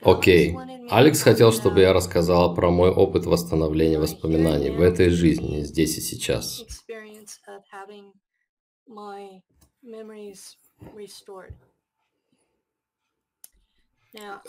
Окей. 0.00 0.56
Алекс 0.90 1.22
хотел, 1.22 1.52
чтобы 1.52 1.80
я 1.80 1.92
рассказала 1.92 2.54
про 2.54 2.70
мой 2.70 2.90
опыт 2.90 3.26
восстановления 3.26 3.98
воспоминаний 3.98 4.70
в 4.70 4.80
этой 4.80 5.10
жизни, 5.10 5.62
здесь 5.62 5.98
и 5.98 6.00
сейчас. 6.00 6.64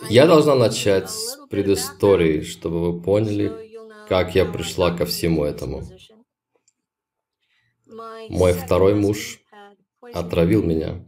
Я 0.09 0.27
должна 0.27 0.55
начать 0.55 1.09
с 1.09 1.37
предыстории, 1.49 2.41
чтобы 2.41 2.91
вы 2.91 3.01
поняли, 3.01 3.51
как 4.07 4.35
я 4.35 4.45
пришла 4.45 4.95
ко 4.95 5.05
всему 5.05 5.43
этому. 5.43 5.83
Мой 8.29 8.53
второй 8.53 8.95
муж 8.95 9.41
отравил 10.13 10.63
меня, 10.63 11.05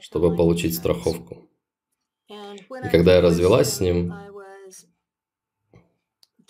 чтобы 0.00 0.34
получить 0.36 0.76
страховку. 0.76 1.49
И 2.30 2.88
когда 2.90 3.16
я 3.16 3.20
развелась 3.20 3.74
с 3.74 3.80
ним, 3.80 4.12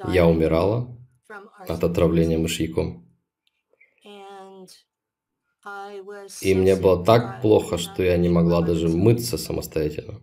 я 0.08 0.26
умирала 0.26 0.96
от 1.68 1.82
отравления 1.82 2.38
мышьяком. 2.38 3.06
И 6.42 6.54
мне 6.54 6.76
было 6.76 7.04
так 7.04 7.40
плохо, 7.40 7.78
что 7.78 8.02
я 8.02 8.16
не 8.18 8.28
могла 8.28 8.60
даже 8.60 8.88
мыться 8.88 9.38
самостоятельно. 9.38 10.20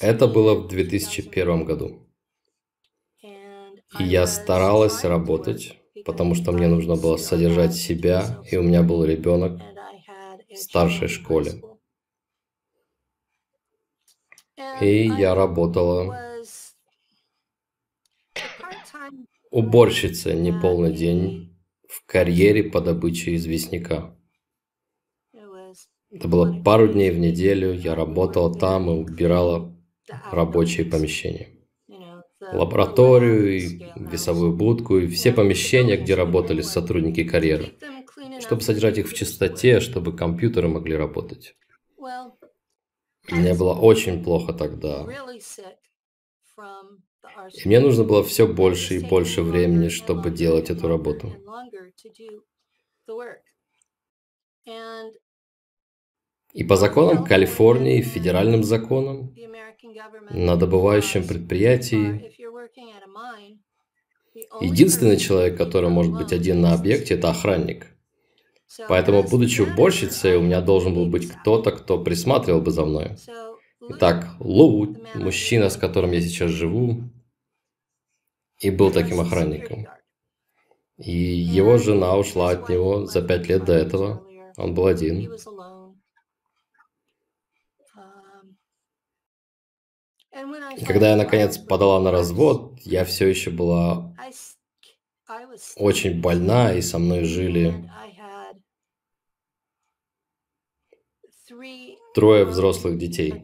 Это 0.00 0.26
было 0.26 0.54
в 0.54 0.68
2001 0.68 1.64
году. 1.64 2.12
И 3.98 4.04
я 4.04 4.26
старалась 4.26 5.04
работать, 5.04 5.78
потому 6.08 6.34
что 6.34 6.52
мне 6.52 6.68
нужно 6.68 6.96
было 6.96 7.18
содержать 7.18 7.74
себя, 7.74 8.42
и 8.50 8.56
у 8.56 8.62
меня 8.62 8.82
был 8.82 9.04
ребенок 9.04 9.60
в 10.48 10.56
старшей 10.56 11.06
школе. 11.06 11.60
И 14.80 15.06
я 15.06 15.34
работала 15.34 16.16
уборщицей 19.50 20.40
неполный 20.40 20.94
день 20.94 21.54
в 21.86 22.06
карьере 22.06 22.64
по 22.64 22.80
добыче 22.80 23.36
известняка. 23.36 24.16
Это 26.10 26.26
было 26.26 26.62
пару 26.62 26.88
дней 26.88 27.10
в 27.10 27.18
неделю, 27.18 27.74
я 27.74 27.94
работала 27.94 28.58
там 28.58 28.88
и 28.88 28.94
убирала 28.94 29.76
рабочие 30.32 30.86
помещения 30.86 31.57
лабораторию, 32.40 33.56
и 33.56 33.82
весовую 33.96 34.52
будку, 34.52 34.98
и 34.98 35.06
все 35.08 35.32
помещения, 35.32 35.96
где 35.96 36.14
работали 36.14 36.62
сотрудники 36.62 37.24
карьеры, 37.24 37.74
чтобы 38.40 38.62
содержать 38.62 38.98
их 38.98 39.08
в 39.08 39.14
чистоте, 39.14 39.80
чтобы 39.80 40.16
компьютеры 40.16 40.68
могли 40.68 40.96
работать. 40.96 41.56
Мне 43.30 43.54
было 43.54 43.74
очень 43.74 44.22
плохо 44.22 44.52
тогда. 44.52 45.06
И 47.52 47.68
мне 47.68 47.80
нужно 47.80 48.04
было 48.04 48.24
все 48.24 48.46
больше 48.46 48.96
и 48.96 49.06
больше 49.06 49.42
времени, 49.42 49.88
чтобы 49.88 50.30
делать 50.30 50.70
эту 50.70 50.88
работу. 50.88 51.32
И 56.52 56.64
по 56.64 56.76
законам 56.76 57.24
Калифорнии, 57.24 58.00
федеральным 58.02 58.64
законам, 58.64 59.34
на 60.30 60.56
добывающем 60.56 61.26
предприятии 61.26 62.32
единственный 64.60 65.16
человек, 65.16 65.56
который 65.56 65.90
может 65.90 66.12
быть 66.12 66.32
один 66.32 66.60
на 66.60 66.74
объекте, 66.74 67.14
это 67.14 67.30
охранник. 67.30 67.86
Поэтому, 68.88 69.22
будучи 69.22 69.62
уборщицей, 69.62 70.36
у 70.36 70.42
меня 70.42 70.60
должен 70.60 70.94
был 70.94 71.06
быть 71.06 71.28
кто-то, 71.28 71.72
кто 71.72 72.02
присматривал 72.02 72.60
бы 72.60 72.70
за 72.70 72.84
мной. 72.84 73.16
Итак, 73.90 74.28
Лу, 74.40 74.96
мужчина, 75.14 75.70
с 75.70 75.76
которым 75.76 76.12
я 76.12 76.20
сейчас 76.20 76.50
живу, 76.50 77.02
и 78.60 78.70
был 78.70 78.90
таким 78.90 79.20
охранником. 79.20 79.86
И 80.98 81.12
его 81.12 81.78
жена 81.78 82.16
ушла 82.16 82.50
от 82.50 82.68
него 82.68 83.06
за 83.06 83.22
пять 83.22 83.48
лет 83.48 83.64
до 83.64 83.72
этого. 83.72 84.26
Он 84.56 84.74
был 84.74 84.86
один. 84.86 85.32
И 90.78 90.84
когда 90.84 91.10
я 91.10 91.16
наконец 91.16 91.58
подала 91.58 92.00
на 92.00 92.12
развод, 92.12 92.78
я 92.84 93.04
все 93.04 93.26
еще 93.26 93.50
была 93.50 94.14
очень 95.76 96.20
больна, 96.20 96.72
и 96.72 96.80
со 96.80 96.98
мной 96.98 97.24
жили 97.24 97.90
трое 102.14 102.44
взрослых 102.44 102.96
детей. 102.96 103.42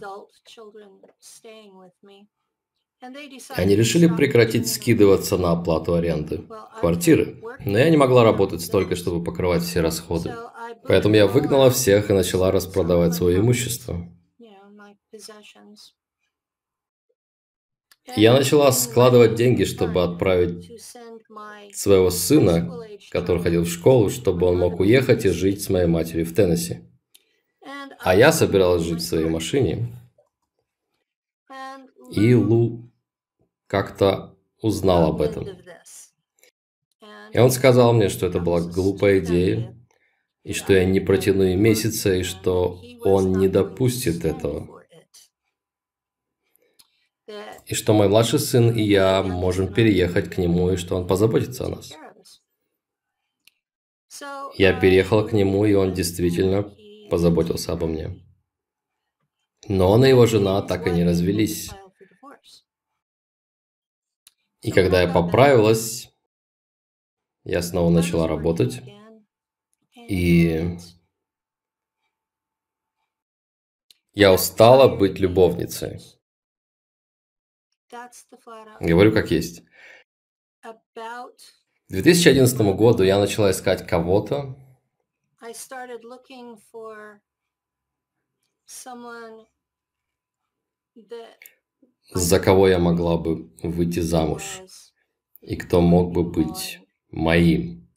Они 3.51 3.77
решили 3.77 4.07
прекратить 4.07 4.73
скидываться 4.73 5.37
на 5.37 5.53
оплату 5.53 5.95
аренды 5.95 6.45
квартиры, 6.79 7.43
но 7.65 7.79
я 7.79 7.91
не 7.91 7.97
могла 7.97 8.23
работать 8.23 8.63
столько, 8.63 8.95
чтобы 8.95 9.25
покрывать 9.25 9.63
все 9.63 9.81
расходы. 9.81 10.35
Поэтому 10.87 11.17
я 11.17 11.27
выгнала 11.27 11.71
всех 11.71 12.11
и 12.11 12.15
начала 12.15 12.53
распродавать 12.53 13.15
свое 13.15 13.41
имущество. 13.41 14.09
Я 18.17 18.35
начала 18.35 18.71
складывать 18.73 19.35
деньги, 19.35 19.65
чтобы 19.65 20.03
отправить 20.03 20.71
своего 21.73 22.11
сына, 22.11 22.71
который 23.11 23.43
ходил 23.43 23.65
в 23.65 23.69
школу, 23.69 24.11
чтобы 24.11 24.47
он 24.47 24.59
мог 24.59 24.81
уехать 24.81 25.25
и 25.25 25.31
жить 25.31 25.63
с 25.63 25.71
моей 25.71 25.87
матерью 25.87 26.27
в 26.27 26.35
Теннесси. 26.35 26.81
А 27.99 28.15
я 28.15 28.33
собиралась 28.33 28.83
жить 28.83 29.01
в 29.01 29.07
своей 29.07 29.29
машине. 29.29 29.89
И 32.11 32.35
Лу 32.35 32.91
как-то 33.67 34.37
узнал 34.61 35.09
об 35.09 35.23
этом. 35.23 35.49
И 37.33 37.39
он 37.39 37.51
сказал 37.51 37.95
мне, 37.95 38.11
что 38.11 38.27
это 38.27 38.39
была 38.39 38.61
глупая 38.61 39.19
идея, 39.21 39.75
и 40.45 40.53
что 40.53 40.75
я 40.75 40.85
не 40.85 41.01
протяну 41.01 41.45
и 41.45 41.57
месяца, 41.57 42.15
и 42.15 42.23
что 42.23 42.81
он 43.03 43.33
не 43.33 43.49
допустит 43.49 44.25
этого 44.25 44.84
и 47.67 47.75
что 47.75 47.93
мой 47.93 48.09
младший 48.09 48.39
сын 48.39 48.71
и 48.71 48.83
я 48.83 49.23
можем 49.23 49.73
переехать 49.73 50.31
к 50.31 50.39
нему, 50.39 50.71
и 50.71 50.77
что 50.77 50.97
он 50.97 51.07
позаботится 51.07 51.67
о 51.67 51.69
нас. 51.69 51.93
Я 54.57 54.79
переехал 54.79 55.27
к 55.27 55.33
нему, 55.33 55.65
и 55.65 55.75
он 55.75 55.93
действительно 55.93 56.75
позаботился 57.11 57.73
обо 57.73 57.87
мне. 57.87 58.25
Но 59.67 59.91
он 59.91 60.05
и 60.05 60.09
его 60.09 60.27
жена 60.27 60.63
так 60.63 60.87
и 60.87 60.91
не 60.91 61.05
развелись. 61.05 61.71
И 64.61 64.71
когда 64.71 65.03
я 65.03 65.13
поправилась, 65.13 66.11
я 67.45 67.63
снова 67.63 67.91
начала 67.91 68.29
работать. 68.29 68.83
И 70.09 70.79
я 74.13 74.33
устала 74.33 74.95
быть 74.95 75.19
любовницей. 75.19 76.01
Говорю 78.81 79.13
как 79.13 79.31
есть. 79.31 79.63
К 81.89 81.93
2011 81.93 82.59
году 82.77 83.03
я 83.03 83.19
начала 83.19 83.51
искать 83.51 83.87
кого-то, 83.87 84.57
за 92.15 92.41
кого 92.41 92.69
я 92.69 92.79
могла 92.79 93.19
бы 93.19 93.51
выйти 93.63 94.01
замуж 94.01 94.63
и 95.41 95.57
кто 95.57 95.81
мог 95.81 96.13
бы 96.13 96.25
быть 96.25 96.81
моим. 97.11 97.91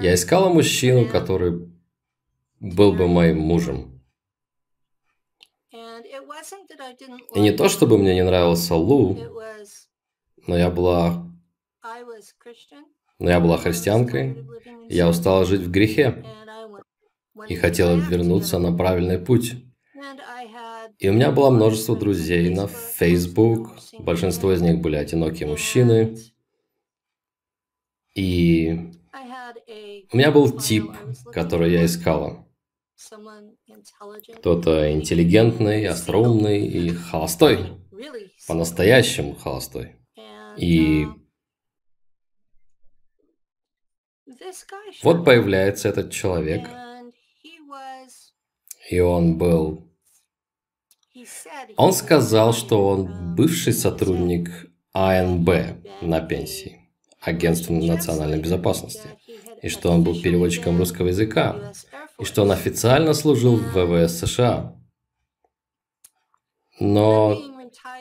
Я 0.00 0.14
искала 0.14 0.48
мужчину, 0.52 1.08
который 1.08 1.72
был 2.58 2.92
бы 2.92 3.06
моим 3.08 3.38
мужем. 3.40 3.99
И 5.72 7.40
не 7.40 7.52
то, 7.52 7.68
чтобы 7.68 7.98
мне 7.98 8.14
не 8.14 8.24
нравился 8.24 8.74
Лу, 8.74 9.16
но 10.46 10.56
я 10.56 10.70
была... 10.70 11.26
Но 13.18 13.30
я 13.30 13.38
была 13.38 13.58
христианкой, 13.58 14.46
я 14.88 15.08
устала 15.08 15.44
жить 15.44 15.60
в 15.60 15.70
грехе 15.70 16.24
и 17.48 17.54
хотела 17.54 17.94
вернуться 17.96 18.58
на 18.58 18.76
правильный 18.76 19.18
путь. 19.18 19.52
И 20.98 21.08
у 21.08 21.12
меня 21.12 21.30
было 21.30 21.50
множество 21.50 21.96
друзей 21.96 22.48
на 22.48 22.66
Facebook, 22.66 23.76
большинство 23.98 24.52
из 24.52 24.62
них 24.62 24.80
были 24.80 24.96
одинокие 24.96 25.48
мужчины. 25.48 26.16
И 28.14 28.90
у 30.12 30.16
меня 30.16 30.30
был 30.30 30.50
тип, 30.50 30.90
который 31.32 31.72
я 31.72 31.84
искала. 31.84 32.46
Кто-то 34.38 34.92
интеллигентный, 34.92 35.86
остроумный 35.86 36.66
и 36.66 36.90
холостой. 36.90 37.58
По-настоящему 38.46 39.34
холостой. 39.34 39.96
И 40.56 41.06
Вот 45.02 45.24
появляется 45.24 45.88
этот 45.88 46.10
человек, 46.10 46.68
и 48.88 49.00
он 49.00 49.38
был... 49.38 49.86
Он 51.76 51.92
сказал, 51.92 52.52
что 52.52 52.86
он 52.86 53.34
бывший 53.34 53.72
сотрудник 53.72 54.50
АНБ 54.92 55.48
на 56.02 56.20
пенсии, 56.20 56.90
Агентства 57.20 57.72
национальной 57.74 58.40
безопасности, 58.40 59.08
и 59.62 59.68
что 59.68 59.90
он 59.90 60.02
был 60.02 60.20
переводчиком 60.20 60.78
русского 60.78 61.08
языка, 61.08 61.72
и 62.20 62.24
что 62.24 62.42
он 62.42 62.52
официально 62.52 63.14
служил 63.14 63.56
в 63.56 63.72
ВВС 63.72 64.18
США. 64.18 64.76
Но 66.78 67.40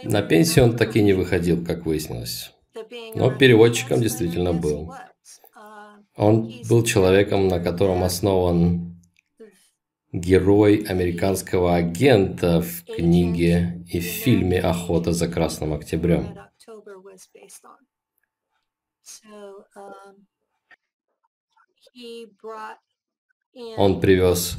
на 0.03 0.21
пенсию 0.21 0.65
он 0.65 0.77
так 0.77 0.95
и 0.95 1.01
не 1.01 1.13
выходил, 1.13 1.63
как 1.65 1.85
выяснилось. 1.85 2.53
Но 3.15 3.31
переводчиком 3.31 4.01
действительно 4.01 4.53
был. 4.53 4.93
Он 6.15 6.51
был 6.69 6.83
человеком, 6.83 7.47
на 7.47 7.59
котором 7.59 8.03
основан 8.03 9.01
герой 10.11 10.77
американского 10.77 11.75
агента 11.75 12.61
в 12.61 12.83
книге 12.83 13.85
и 13.87 13.99
в 13.99 14.03
фильме 14.03 14.59
«Охота 14.59 15.13
за 15.13 15.27
Красным 15.27 15.73
Октябрем». 15.73 16.37
Он 23.53 23.99
привез 23.99 24.57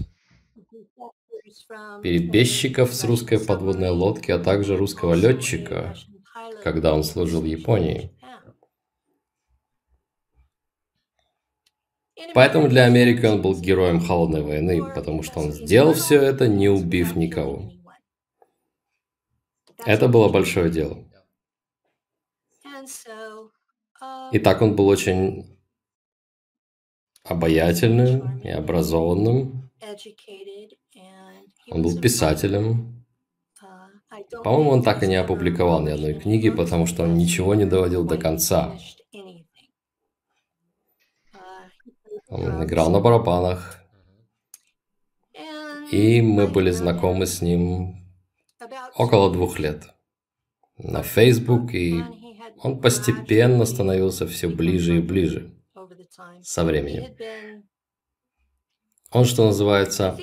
перебежчиков 2.02 2.92
с 2.92 3.04
русской 3.04 3.38
подводной 3.38 3.90
лодки, 3.90 4.30
а 4.30 4.38
также 4.38 4.76
русского 4.76 5.14
летчика, 5.14 5.94
когда 6.62 6.94
он 6.94 7.04
служил 7.04 7.42
в 7.42 7.44
Японии. 7.44 8.10
Поэтому 12.34 12.68
для 12.68 12.84
Америки 12.84 13.24
он 13.26 13.42
был 13.42 13.58
героем 13.58 14.00
холодной 14.00 14.42
войны, 14.42 14.82
потому 14.94 15.22
что 15.22 15.40
он 15.40 15.52
сделал 15.52 15.94
все 15.94 16.20
это, 16.20 16.48
не 16.48 16.68
убив 16.68 17.16
никого. 17.16 17.72
Это 19.84 20.08
было 20.08 20.28
большое 20.28 20.70
дело. 20.70 20.98
И 24.32 24.38
так 24.38 24.62
он 24.62 24.76
был 24.76 24.88
очень 24.88 25.59
обаятельным 27.30 28.40
и 28.40 28.48
образованным. 28.48 29.70
Он 31.70 31.82
был 31.82 32.00
писателем. 32.00 33.04
По-моему, 34.42 34.70
он 34.70 34.82
так 34.82 35.02
и 35.02 35.06
не 35.06 35.16
опубликовал 35.16 35.80
ни 35.82 35.90
одной 35.90 36.14
книги, 36.14 36.50
потому 36.50 36.86
что 36.86 37.04
он 37.04 37.14
ничего 37.14 37.54
не 37.54 37.64
доводил 37.64 38.04
до 38.04 38.16
конца. 38.16 38.76
Он 42.28 42.64
играл 42.64 42.90
на 42.90 43.00
барабанах. 43.00 43.76
И 45.92 46.22
мы 46.22 46.46
были 46.46 46.70
знакомы 46.70 47.26
с 47.26 47.42
ним 47.42 47.96
около 48.96 49.32
двух 49.32 49.58
лет. 49.58 49.88
На 50.78 51.02
Facebook, 51.02 51.74
и 51.74 52.02
он 52.62 52.80
постепенно 52.80 53.64
становился 53.64 54.26
все 54.26 54.48
ближе 54.48 54.98
и 54.98 55.00
ближе 55.00 55.59
со 56.42 56.64
временем. 56.64 57.16
Он, 59.12 59.24
что 59.24 59.46
называется, 59.46 60.16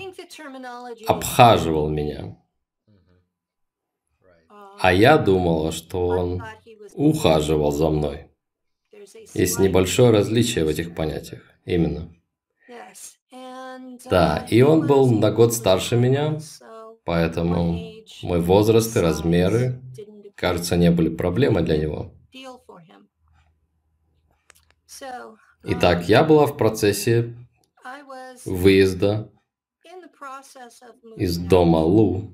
обхаживал 1.07 1.89
меня. 1.89 2.37
А 4.79 4.93
я 4.93 5.17
думала, 5.17 5.71
что 5.71 6.07
он 6.07 6.43
ухаживал 6.93 7.71
за 7.71 7.89
мной. 7.89 8.31
Есть 9.33 9.59
небольшое 9.59 10.11
различие 10.11 10.65
в 10.65 10.67
этих 10.67 10.95
понятиях. 10.95 11.41
Именно. 11.65 12.13
Да, 14.09 14.45
и 14.49 14.61
он 14.61 14.87
был 14.87 15.09
на 15.11 15.31
год 15.31 15.53
старше 15.53 15.95
меня, 15.95 16.39
поэтому 17.03 17.79
мой 18.21 18.41
возраст 18.41 18.95
и 18.95 18.99
размеры, 18.99 19.81
кажется, 20.35 20.75
не 20.77 20.91
были 20.91 21.09
проблемой 21.09 21.63
для 21.63 21.77
него. 21.77 22.13
Итак, 25.69 26.07
я 26.07 26.23
была 26.23 26.45
в 26.45 26.55
процессе 26.55 27.35
выезда 28.45 29.29
из 31.17 31.37
дома 31.37 31.79
Лу. 31.79 32.31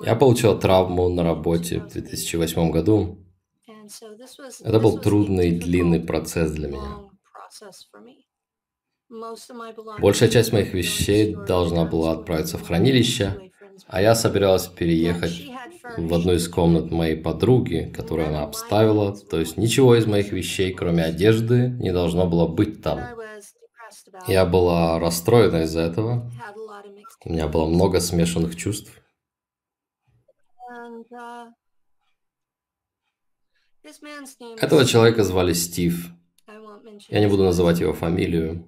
Я 0.00 0.16
получил 0.16 0.58
травму 0.58 1.08
на 1.08 1.22
работе 1.22 1.80
в 1.80 1.88
2008 1.88 2.70
году. 2.72 3.24
Это 4.64 4.80
был 4.80 4.98
трудный 4.98 5.52
длинный 5.52 6.00
процесс 6.00 6.50
для 6.50 6.68
меня. 6.68 7.10
Большая 10.00 10.28
часть 10.28 10.52
моих 10.52 10.74
вещей 10.74 11.34
должна 11.34 11.84
была 11.84 12.12
отправиться 12.12 12.58
в 12.58 12.66
хранилище, 12.66 13.52
а 13.86 14.02
я 14.02 14.14
собиралась 14.14 14.66
переехать 14.66 15.42
в 15.96 16.14
одну 16.14 16.34
из 16.34 16.48
комнат 16.48 16.90
моей 16.90 17.16
подруги, 17.16 17.92
которую 17.94 18.28
она 18.28 18.42
обставила. 18.42 19.16
То 19.16 19.38
есть 19.38 19.56
ничего 19.56 19.94
из 19.96 20.06
моих 20.06 20.32
вещей, 20.32 20.72
кроме 20.72 21.04
одежды, 21.04 21.68
не 21.80 21.92
должно 21.92 22.26
было 22.26 22.46
быть 22.46 22.82
там. 22.82 23.00
Я 24.26 24.44
была 24.44 24.98
расстроена 24.98 25.62
из-за 25.62 25.80
этого. 25.80 26.30
У 27.24 27.32
меня 27.32 27.48
было 27.48 27.66
много 27.66 28.00
смешанных 28.00 28.56
чувств. 28.56 28.92
Этого 34.58 34.84
человека 34.84 35.24
звали 35.24 35.52
Стив. 35.52 36.08
Я 37.08 37.20
не 37.20 37.28
буду 37.28 37.44
называть 37.44 37.80
его 37.80 37.92
фамилию. 37.92 38.64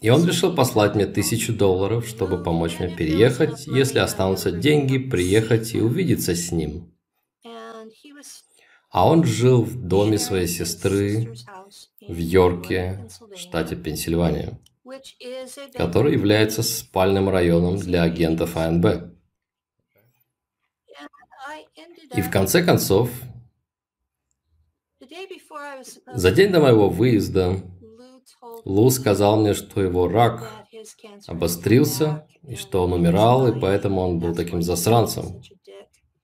И 0.00 0.08
он 0.10 0.26
решил 0.26 0.54
послать 0.54 0.94
мне 0.94 1.06
тысячу 1.06 1.52
долларов, 1.52 2.06
чтобы 2.06 2.42
помочь 2.42 2.78
мне 2.78 2.94
переехать, 2.94 3.66
если 3.66 3.98
останутся 3.98 4.50
деньги, 4.50 4.98
приехать 4.98 5.74
и 5.74 5.80
увидеться 5.80 6.34
с 6.34 6.52
ним. 6.52 6.94
А 8.90 9.06
он 9.06 9.24
жил 9.24 9.62
в 9.62 9.86
доме 9.86 10.18
своей 10.18 10.46
сестры 10.46 11.34
в 12.00 12.16
Йорке, 12.16 13.06
штате 13.36 13.76
Пенсильвания, 13.76 14.58
который 15.74 16.14
является 16.14 16.62
спальным 16.62 17.28
районом 17.28 17.76
для 17.76 18.02
агентов 18.02 18.56
АНБ. 18.56 19.14
И 22.16 22.22
в 22.22 22.30
конце 22.30 22.64
концов, 22.64 23.10
за 26.14 26.30
день 26.30 26.50
до 26.50 26.60
моего 26.60 26.88
выезда 26.88 27.62
Лу 28.64 28.90
сказал 28.90 29.40
мне, 29.40 29.54
что 29.54 29.82
его 29.82 30.08
рак 30.08 30.50
обострился, 31.26 32.26
и 32.42 32.54
что 32.54 32.84
он 32.84 32.92
умирал, 32.92 33.48
и 33.48 33.60
поэтому 33.60 34.00
он 34.00 34.18
был 34.18 34.34
таким 34.34 34.62
засранцем 34.62 35.42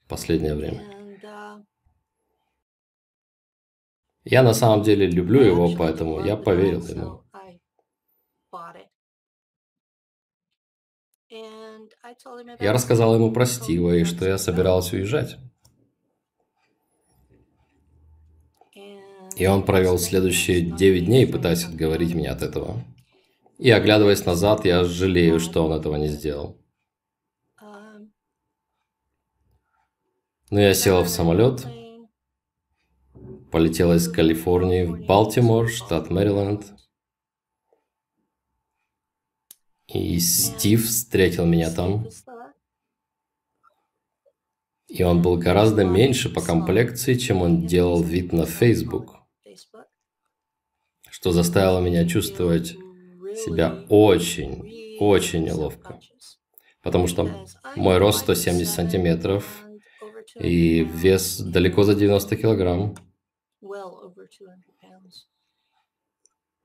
в 0.04 0.08
последнее 0.08 0.54
время. 0.54 0.82
Я 4.24 4.42
на 4.42 4.54
самом 4.54 4.82
деле 4.82 5.06
люблю 5.06 5.40
его, 5.42 5.74
поэтому 5.76 6.24
я 6.24 6.36
поверил 6.36 6.86
ему. 6.86 7.24
Я 12.60 12.72
рассказал 12.72 13.14
ему 13.14 13.32
про 13.32 13.44
Стива 13.44 13.96
и 13.96 14.04
что 14.04 14.26
я 14.26 14.38
собиралась 14.38 14.92
уезжать. 14.92 15.36
И 19.36 19.46
он 19.46 19.64
провел 19.64 19.98
следующие 19.98 20.60
9 20.60 21.06
дней, 21.06 21.26
пытаясь 21.26 21.64
отговорить 21.64 22.14
меня 22.14 22.32
от 22.32 22.42
этого. 22.42 22.84
И 23.58 23.70
оглядываясь 23.70 24.24
назад, 24.24 24.64
я 24.64 24.84
жалею, 24.84 25.40
что 25.40 25.64
он 25.64 25.72
этого 25.72 25.96
не 25.96 26.08
сделал. 26.08 26.56
Но 30.50 30.60
я 30.60 30.72
села 30.72 31.02
в 31.02 31.08
самолет, 31.08 31.66
полетела 33.50 33.94
из 33.94 34.08
Калифорнии 34.08 34.84
в 34.84 35.04
Балтимор, 35.04 35.68
штат 35.68 36.10
Мэриленд. 36.10 36.66
И 39.88 40.18
Стив 40.20 40.86
встретил 40.86 41.46
меня 41.46 41.72
там. 41.72 42.06
И 44.86 45.02
он 45.02 45.22
был 45.22 45.36
гораздо 45.38 45.84
меньше 45.84 46.32
по 46.32 46.40
комплекции, 46.40 47.14
чем 47.14 47.42
он 47.42 47.66
делал 47.66 48.00
вид 48.00 48.32
на 48.32 48.46
Facebook 48.46 49.23
что 51.24 51.32
заставило 51.32 51.80
меня 51.80 52.06
чувствовать 52.06 52.76
себя 53.34 53.82
очень, 53.88 54.98
очень 55.00 55.44
неловко. 55.44 55.98
Потому 56.82 57.06
что 57.06 57.46
мой 57.76 57.96
рост 57.96 58.18
170 58.18 58.70
сантиметров 58.70 59.64
и 60.38 60.84
вес 60.84 61.40
далеко 61.40 61.84
за 61.84 61.94
90 61.94 62.36
килограмм. 62.36 62.94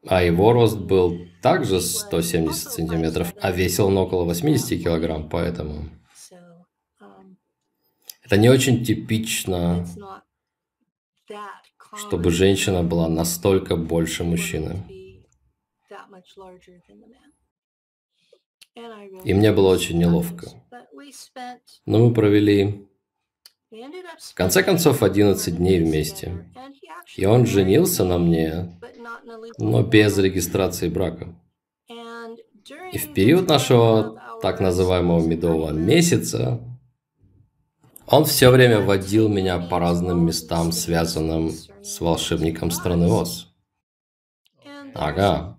А 0.05 0.23
его 0.23 0.51
рост 0.51 0.77
был 0.77 1.17
также 1.41 1.79
170 1.79 2.69
сантиметров, 2.69 3.33
а 3.39 3.51
весил 3.53 3.87
он 3.87 3.97
около 3.97 4.25
80 4.25 4.83
килограмм, 4.83 5.29
поэтому... 5.29 5.89
Это 8.23 8.35
не 8.35 8.49
очень 8.49 8.83
типично 8.83 9.85
чтобы 11.95 12.31
женщина 12.31 12.83
была 12.83 13.07
настолько 13.07 13.75
больше 13.75 14.23
мужчины. 14.23 14.83
И 19.23 19.33
мне 19.33 19.51
было 19.51 19.69
очень 19.69 19.97
неловко. 19.97 20.47
Но 21.85 22.07
мы 22.07 22.13
провели, 22.13 22.87
в 23.71 24.33
конце 24.35 24.63
концов, 24.63 25.03
11 25.03 25.57
дней 25.57 25.79
вместе. 25.79 26.51
И 27.17 27.25
он 27.25 27.45
женился 27.45 28.05
на 28.05 28.17
мне, 28.17 28.79
но 29.57 29.83
без 29.83 30.17
регистрации 30.17 30.89
брака. 30.89 31.35
И 32.93 32.97
в 32.97 33.13
период 33.13 33.47
нашего 33.47 34.39
так 34.41 34.59
называемого 34.59 35.25
медового 35.25 35.71
месяца 35.71 36.61
он 38.11 38.25
все 38.25 38.49
время 38.49 38.81
водил 38.81 39.29
меня 39.29 39.59
по 39.59 39.79
разным 39.79 40.25
местам, 40.25 40.71
связанным 40.71 41.51
с 41.51 42.01
волшебником 42.01 42.71
страны 42.71 43.07
Оз. 43.07 43.53
Ага. 44.95 45.57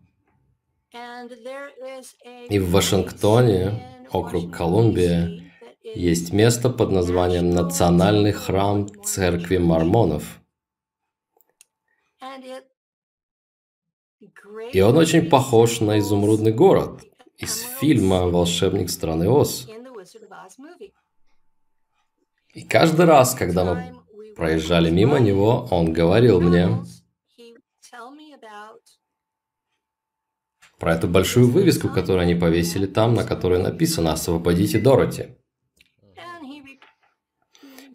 И 2.48 2.58
в 2.58 2.70
Вашингтоне, 2.70 4.06
округ 4.10 4.52
Колумбия, 4.52 5.52
есть 5.82 6.32
место 6.32 6.70
под 6.70 6.90
названием 6.90 7.50
Национальный 7.50 8.32
храм 8.32 8.88
Церкви 9.04 9.58
Мормонов. 9.58 10.40
И 14.72 14.80
он 14.80 14.96
очень 14.96 15.28
похож 15.28 15.80
на 15.80 15.98
изумрудный 15.98 16.52
город 16.52 17.02
из 17.38 17.60
фильма 17.80 18.26
«Волшебник 18.26 18.90
страны 18.90 19.30
Оз». 19.30 19.66
И 22.54 22.62
каждый 22.62 23.06
раз, 23.06 23.34
когда 23.34 23.64
мы 23.64 23.94
проезжали 24.34 24.90
мимо 24.90 25.18
него, 25.18 25.68
он 25.70 25.92
говорил 25.92 26.40
мне 26.40 26.68
про 30.78 30.94
эту 30.94 31.06
большую 31.06 31.50
вывеску, 31.50 31.88
которую 31.88 32.22
они 32.22 32.34
повесили 32.34 32.86
там, 32.86 33.14
на 33.14 33.24
которой 33.24 33.62
написано 33.62 34.12
«Освободите 34.12 34.80
Дороти». 34.80 35.36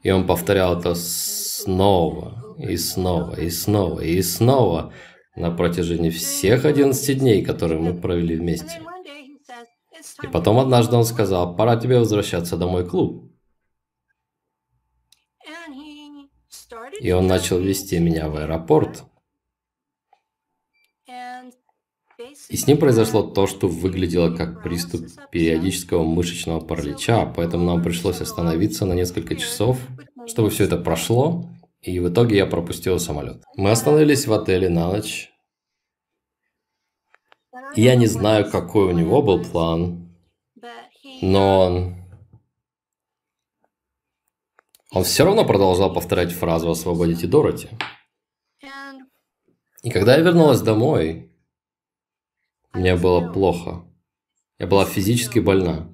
И 0.04 0.12
он 0.12 0.28
повторял 0.28 0.80
это 0.80 0.94
снова 0.96 2.56
и 2.60 2.78
снова 2.78 3.36
и 3.40 3.50
снова 3.50 4.02
и 4.02 4.22
снова 4.22 4.94
на 5.36 5.52
протяжении 5.52 6.12
всех 6.12 6.64
11 6.64 7.20
дней, 7.20 7.44
которые 7.44 7.82
мы 7.82 8.00
провели 8.00 8.36
вместе. 8.36 8.82
И 10.24 10.28
потом 10.28 10.60
однажды 10.60 10.96
он 10.96 11.04
сказал, 11.04 11.56
пора 11.56 11.76
тебе 11.76 12.00
возвращаться 12.00 12.56
домой 12.56 12.88
клуб. 12.88 13.35
И 17.00 17.12
он 17.12 17.28
начал 17.28 17.60
вести 17.60 18.00
меня 18.00 18.30
в 18.30 18.38
аэропорт. 18.38 19.04
И 22.50 22.56
с 22.56 22.66
ним 22.68 22.78
произошло 22.78 23.24
то, 23.24 23.46
что 23.46 23.68
выглядело 23.68 24.34
как 24.34 24.64
приступ 24.64 25.02
периодического 25.32 26.04
мышечного 26.04 26.62
паралича, 26.62 27.26
поэтому 27.26 27.66
нам 27.66 27.84
пришлось 27.84 28.22
остановиться 28.22 28.86
на 28.86 28.94
несколько 28.94 29.36
часов, 29.36 29.78
чтобы 30.26 30.50
все 30.50 30.64
это 30.64 30.78
прошло, 30.78 31.50
и 31.82 32.00
в 32.00 32.10
итоге 32.10 32.38
я 32.38 32.46
пропустил 32.46 33.00
самолет. 33.00 33.44
Мы 33.58 33.70
остановились 33.72 34.28
в 34.28 34.34
отеле 34.34 34.70
на 34.70 34.88
ночь. 34.88 35.32
Я 37.76 37.96
не 37.96 38.08
знаю, 38.08 38.50
какой 38.50 38.86
у 38.86 38.92
него 38.92 39.22
был 39.22 39.44
план, 39.44 40.16
но 41.22 41.60
он... 41.60 42.05
Он 44.96 45.04
все 45.04 45.26
равно 45.26 45.44
продолжал 45.44 45.94
повторять 45.94 46.32
фразу 46.32 46.72
«Освободите 46.72 47.28
Дороти». 47.28 47.68
И 49.84 49.92
когда 49.92 50.16
я 50.16 50.22
вернулась 50.22 50.62
домой, 50.62 51.30
мне 52.74 52.96
было 52.96 53.30
плохо. 53.30 53.84
Я 54.58 54.68
была 54.68 54.86
физически 54.86 55.40
больна. 55.40 55.94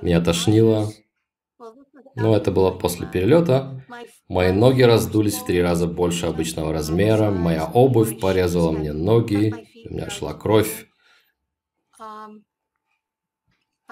Меня 0.00 0.22
тошнило. 0.22 0.90
Но 2.14 2.34
это 2.34 2.50
было 2.50 2.70
после 2.70 3.06
перелета. 3.06 3.84
Мои 4.26 4.52
ноги 4.52 4.80
раздулись 4.80 5.36
в 5.36 5.44
три 5.44 5.60
раза 5.60 5.86
больше 5.86 6.26
обычного 6.26 6.72
размера. 6.72 7.30
Моя 7.30 7.66
обувь 7.66 8.18
порезала 8.18 8.72
мне 8.72 8.94
ноги. 8.94 9.52
У 9.84 9.92
меня 9.92 10.08
шла 10.08 10.32
кровь. 10.32 10.85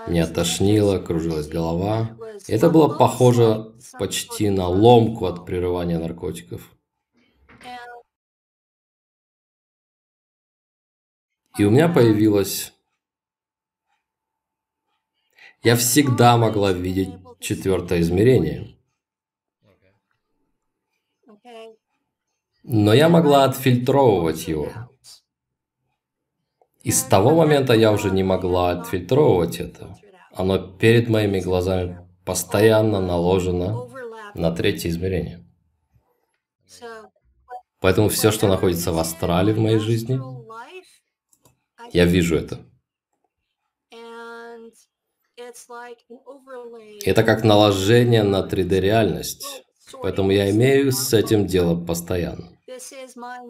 Меня 0.08 0.26
тошнило, 0.26 0.98
кружилась 0.98 1.48
голова. 1.48 2.16
Это 2.48 2.70
было 2.70 2.96
похоже 2.96 3.72
почти 3.98 4.50
на 4.50 4.68
ломку 4.68 5.26
от 5.26 5.46
прерывания 5.46 5.98
наркотиков. 5.98 6.70
И 11.58 11.64
у 11.64 11.70
меня 11.70 11.88
появилось... 11.88 12.72
Я 15.62 15.76
всегда 15.76 16.36
могла 16.36 16.72
видеть 16.72 17.08
четвертое 17.40 18.00
измерение. 18.00 18.76
Но 22.62 22.92
я 22.92 23.08
могла 23.08 23.44
отфильтровывать 23.44 24.48
его. 24.48 24.70
И 26.84 26.90
с 26.90 27.02
того 27.04 27.34
момента 27.34 27.72
я 27.72 27.92
уже 27.92 28.10
не 28.10 28.22
могла 28.22 28.72
отфильтровывать 28.72 29.58
это. 29.58 29.96
Оно 30.34 30.58
перед 30.58 31.08
моими 31.08 31.40
глазами 31.40 32.06
постоянно 32.26 33.00
наложено 33.00 33.88
на 34.34 34.50
третье 34.50 34.90
измерение. 34.90 35.46
Поэтому 37.80 38.10
все, 38.10 38.30
что 38.30 38.48
находится 38.48 38.92
в 38.92 38.98
астрале 38.98 39.54
в 39.54 39.58
моей 39.58 39.78
жизни, 39.78 40.20
я 41.90 42.04
вижу 42.04 42.36
это. 42.36 42.58
Это 47.06 47.22
как 47.22 47.44
наложение 47.44 48.24
на 48.24 48.46
3D-реальность. 48.46 49.64
Поэтому 50.02 50.32
я 50.32 50.50
имею 50.50 50.92
с 50.92 51.14
этим 51.14 51.46
дело 51.46 51.82
постоянно. 51.82 52.58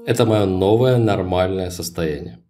Это 0.06 0.24
мое 0.24 0.46
новое 0.46 0.98
нормальное 0.98 1.70
состояние. 1.70 2.43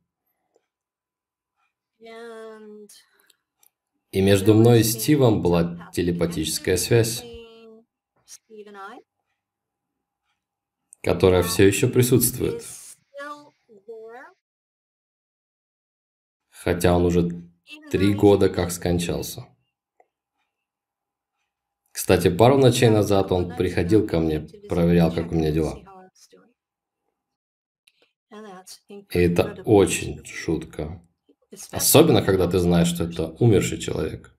И 4.14 4.20
между 4.20 4.54
мной 4.54 4.78
и 4.78 4.84
Стивом 4.84 5.42
была 5.42 5.90
телепатическая 5.92 6.76
связь, 6.76 7.24
которая 11.02 11.42
все 11.42 11.66
еще 11.66 11.88
присутствует. 11.88 12.62
Хотя 16.48 16.96
он 16.96 17.06
уже 17.06 17.28
три 17.90 18.14
года 18.14 18.48
как 18.48 18.70
скончался. 18.70 19.48
Кстати, 21.90 22.30
пару 22.30 22.56
ночей 22.56 22.90
назад 22.90 23.32
он 23.32 23.56
приходил 23.56 24.06
ко 24.06 24.20
мне, 24.20 24.42
проверял, 24.68 25.12
как 25.12 25.32
у 25.32 25.34
меня 25.34 25.50
дела. 25.50 25.82
И 29.10 29.18
это 29.18 29.60
очень 29.64 30.24
шутка. 30.24 31.04
Особенно, 31.70 32.22
когда 32.22 32.48
ты 32.48 32.58
знаешь, 32.58 32.88
что 32.88 33.04
это 33.04 33.28
умерший 33.38 33.78
человек. 33.78 34.34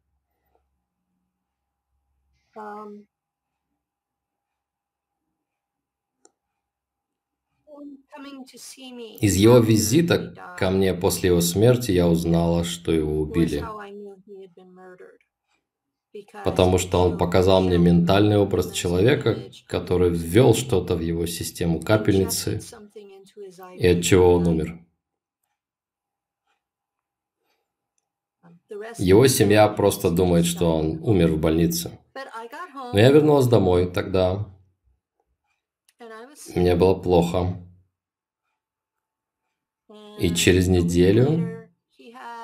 Из 9.21 9.35
его 9.35 9.59
визита 9.59 10.33
ко 10.57 10.69
мне 10.69 10.93
после 10.93 11.29
его 11.29 11.41
смерти 11.41 11.91
я 11.91 12.07
узнала, 12.07 12.63
что 12.63 12.91
его 12.91 13.19
убили. 13.19 13.63
Потому 16.45 16.77
что 16.77 16.99
он 16.99 17.17
показал 17.17 17.61
мне 17.61 17.77
ментальный 17.77 18.37
образ 18.37 18.71
человека, 18.71 19.37
который 19.67 20.09
ввел 20.09 20.53
что-то 20.53 20.95
в 20.95 21.01
его 21.01 21.25
систему 21.25 21.81
капельницы, 21.81 22.61
и 23.77 23.87
от 23.87 24.03
чего 24.03 24.33
он 24.35 24.47
умер. 24.47 24.84
Его 28.97 29.27
семья 29.27 29.67
просто 29.67 30.09
думает, 30.09 30.45
что 30.45 30.75
он 30.75 30.99
умер 31.03 31.33
в 31.33 31.39
больнице. 31.39 31.99
Но 32.93 32.99
я 32.99 33.11
вернулась 33.11 33.47
домой 33.47 33.91
тогда. 33.91 34.45
Мне 36.55 36.75
было 36.75 36.95
плохо. 36.95 37.61
И 40.19 40.33
через 40.33 40.67
неделю 40.67 41.69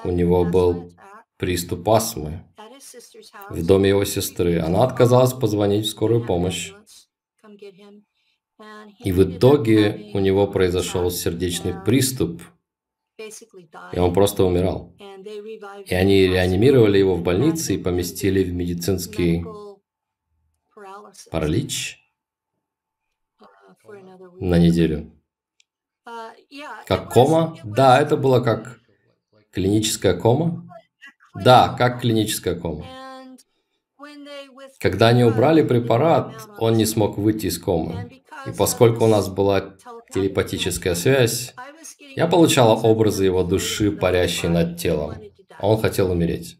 у 0.03 0.11
него 0.11 0.45
был 0.45 0.91
приступ 1.37 1.87
астмы 1.89 2.43
в 3.49 3.65
доме 3.65 3.89
его 3.89 4.05
сестры. 4.05 4.59
Она 4.59 4.83
отказалась 4.83 5.33
позвонить 5.33 5.85
в 5.85 5.89
скорую 5.89 6.25
помощь. 6.25 6.73
И 9.03 9.11
в 9.11 9.23
итоге 9.23 10.11
у 10.13 10.19
него 10.19 10.47
произошел 10.47 11.09
сердечный 11.09 11.73
приступ, 11.83 12.41
и 13.93 13.99
он 13.99 14.13
просто 14.13 14.43
умирал. 14.43 14.95
И 15.85 15.93
они 15.93 16.27
реанимировали 16.27 16.97
его 16.97 17.15
в 17.15 17.21
больнице 17.21 17.75
и 17.75 17.77
поместили 17.77 18.43
в 18.43 18.53
медицинский 18.53 19.43
паралич 21.29 21.99
на 24.39 24.57
неделю. 24.57 25.11
Как 26.87 27.11
кома? 27.13 27.57
Да, 27.63 28.01
это 28.01 28.17
было 28.17 28.39
как 28.39 28.79
клиническая 29.51 30.13
кома. 30.13 30.67
Да, 31.35 31.75
как 31.77 32.01
клиническая 32.01 32.55
кома. 32.55 32.85
Когда 34.79 35.09
они 35.09 35.23
убрали 35.23 35.61
препарат, 35.61 36.33
он 36.57 36.75
не 36.75 36.85
смог 36.85 37.17
выйти 37.17 37.47
из 37.47 37.59
комы. 37.59 38.21
И 38.47 38.51
поскольку 38.51 39.05
у 39.05 39.07
нас 39.07 39.29
была 39.29 39.75
телепатическая 40.13 40.95
связь, 40.95 41.53
я 42.15 42.27
получала 42.27 42.75
образы 42.75 43.25
его 43.25 43.43
души, 43.43 43.91
парящей 43.91 44.49
над 44.49 44.77
телом. 44.77 45.15
Он 45.59 45.79
хотел 45.79 46.11
умереть. 46.11 46.57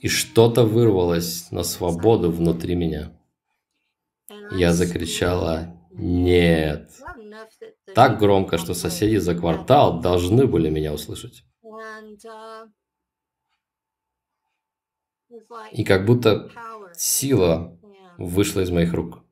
И 0.00 0.08
что-то 0.08 0.64
вырвалось 0.64 1.50
на 1.50 1.62
свободу 1.62 2.30
внутри 2.30 2.74
меня. 2.74 3.12
Я 4.50 4.72
закричала 4.72 5.76
«Нет!» 5.90 6.90
Так 7.94 8.18
громко, 8.18 8.58
что 8.58 8.74
соседи 8.74 9.16
за 9.16 9.34
квартал 9.34 10.00
должны 10.00 10.46
были 10.46 10.68
меня 10.68 10.92
услышать. 10.92 11.44
И 15.72 15.84
как 15.84 16.06
будто 16.06 16.50
сила 16.94 17.78
вышла 18.18 18.60
из 18.60 18.70
моих 18.70 18.92
рук. 18.92 19.25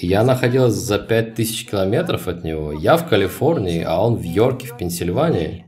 Я 0.00 0.24
находилась 0.24 0.74
за 0.74 0.98
пять 0.98 1.34
тысяч 1.34 1.66
километров 1.68 2.28
от 2.28 2.44
него. 2.44 2.72
Я 2.72 2.96
в 2.96 3.08
Калифорнии, 3.08 3.82
а 3.82 4.00
он 4.00 4.16
в 4.16 4.22
Йорке, 4.22 4.66
в 4.66 4.76
Пенсильвании. 4.76 5.66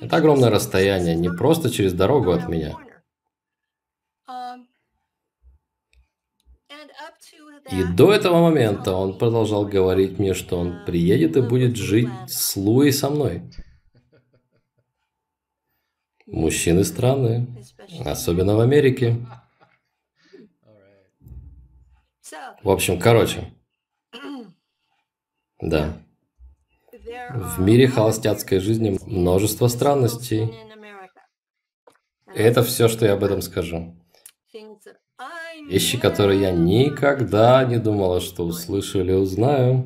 Это 0.00 0.16
огромное 0.16 0.50
расстояние, 0.50 1.14
не 1.14 1.30
просто 1.30 1.70
через 1.70 1.92
дорогу 1.92 2.32
от 2.32 2.48
меня. 2.48 2.76
И 7.70 7.84
до 7.84 8.12
этого 8.12 8.42
момента 8.42 8.92
он 8.92 9.16
продолжал 9.18 9.66
говорить 9.66 10.18
мне, 10.18 10.34
что 10.34 10.58
он 10.58 10.84
приедет 10.84 11.36
и 11.36 11.40
будет 11.40 11.76
жить 11.76 12.08
с 12.26 12.56
Луей 12.56 12.92
со 12.92 13.08
мной. 13.08 13.42
Мужчины 16.26 16.84
странные, 16.84 17.46
особенно 18.04 18.56
в 18.56 18.60
Америке. 18.60 19.26
В 22.62 22.70
общем, 22.70 22.98
короче. 22.98 23.52
Да. 25.60 25.96
В 27.30 27.60
мире 27.60 27.88
холостяцкой 27.88 28.58
жизни 28.60 28.98
множество 29.06 29.68
странностей. 29.68 30.52
Это 32.34 32.62
все, 32.62 32.88
что 32.88 33.04
я 33.06 33.14
об 33.14 33.24
этом 33.24 33.42
скажу. 33.42 33.96
Вещи, 35.68 35.98
которые 35.98 36.40
я 36.40 36.50
никогда 36.50 37.64
не 37.64 37.78
думала, 37.78 38.20
что 38.20 38.44
услышу 38.44 39.00
или 39.00 39.12
узнаю. 39.12 39.84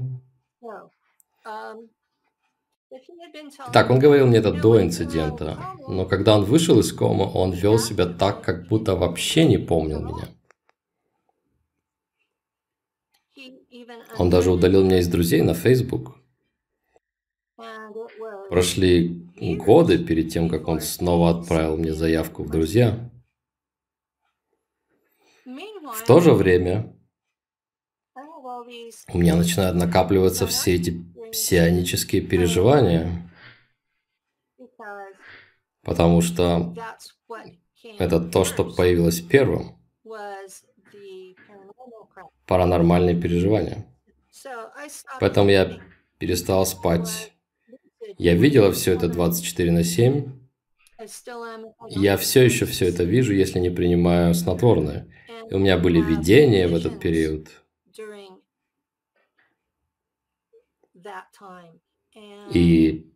Так, 3.73 3.91
он 3.91 3.99
говорил 3.99 4.27
мне 4.27 4.39
это 4.39 4.53
до 4.53 4.81
инцидента, 4.81 5.59
но 5.87 6.07
когда 6.07 6.37
он 6.37 6.45
вышел 6.45 6.79
из 6.79 6.93
комы, 6.93 7.31
он 7.33 7.53
вел 7.53 7.79
себя 7.79 8.07
так, 8.07 8.43
как 8.43 8.69
будто 8.69 8.95
вообще 8.97 9.45
не 9.45 9.59
помнил 9.59 10.01
меня. 10.01 10.29
Он 14.19 14.31
даже 14.31 14.51
удалил 14.51 14.85
меня 14.85 14.99
из 15.01 15.09
друзей 15.09 15.43
на 15.43 15.55
Facebook. 15.55 16.17
Прошли 18.49 19.27
годы 19.39 19.99
перед 19.99 20.31
тем, 20.31 20.49
как 20.49 20.69
он 20.69 20.81
снова 20.81 21.31
отправил 21.31 21.77
мне 21.77 21.93
заявку 21.93 22.45
в 22.45 22.51
друзья. 22.51 23.11
В 25.45 26.05
то 26.07 26.21
же 26.21 26.33
время 26.33 26.97
у 29.13 29.19
меня 29.19 29.37
начинают 29.37 29.77
накапливаться 29.77 30.47
все 30.47 30.75
эти 30.75 31.05
псионические 31.31 32.23
переживания, 32.23 33.31
потому 35.83 36.23
что 36.23 36.75
это 37.99 38.21
то, 38.21 38.45
что 38.45 38.65
появилось 38.65 39.21
первым. 39.21 39.77
Паранормальные 42.47 43.21
переживания. 43.21 43.85
Поэтому 45.21 45.51
я 45.51 45.81
перестал 46.19 46.67
спать. 46.67 47.33
Я 48.19 48.35
видела 48.35 48.73
все 48.73 48.93
это 48.93 49.09
24 49.09 49.73
на 49.73 49.85
7. 49.85 50.33
Я 51.89 52.17
все 52.17 52.43
еще 52.43 52.65
все 52.67 52.89
это 52.89 53.05
вижу, 53.05 53.35
если 53.35 53.59
не 53.59 53.71
принимаю 53.71 54.35
снотворное. 54.35 55.09
И 55.51 55.55
у 55.55 55.59
меня 55.59 55.79
были 55.79 56.01
видения 56.01 56.69
в 56.69 56.75
этот 56.75 57.01
период. 57.01 57.49
И 62.53 63.13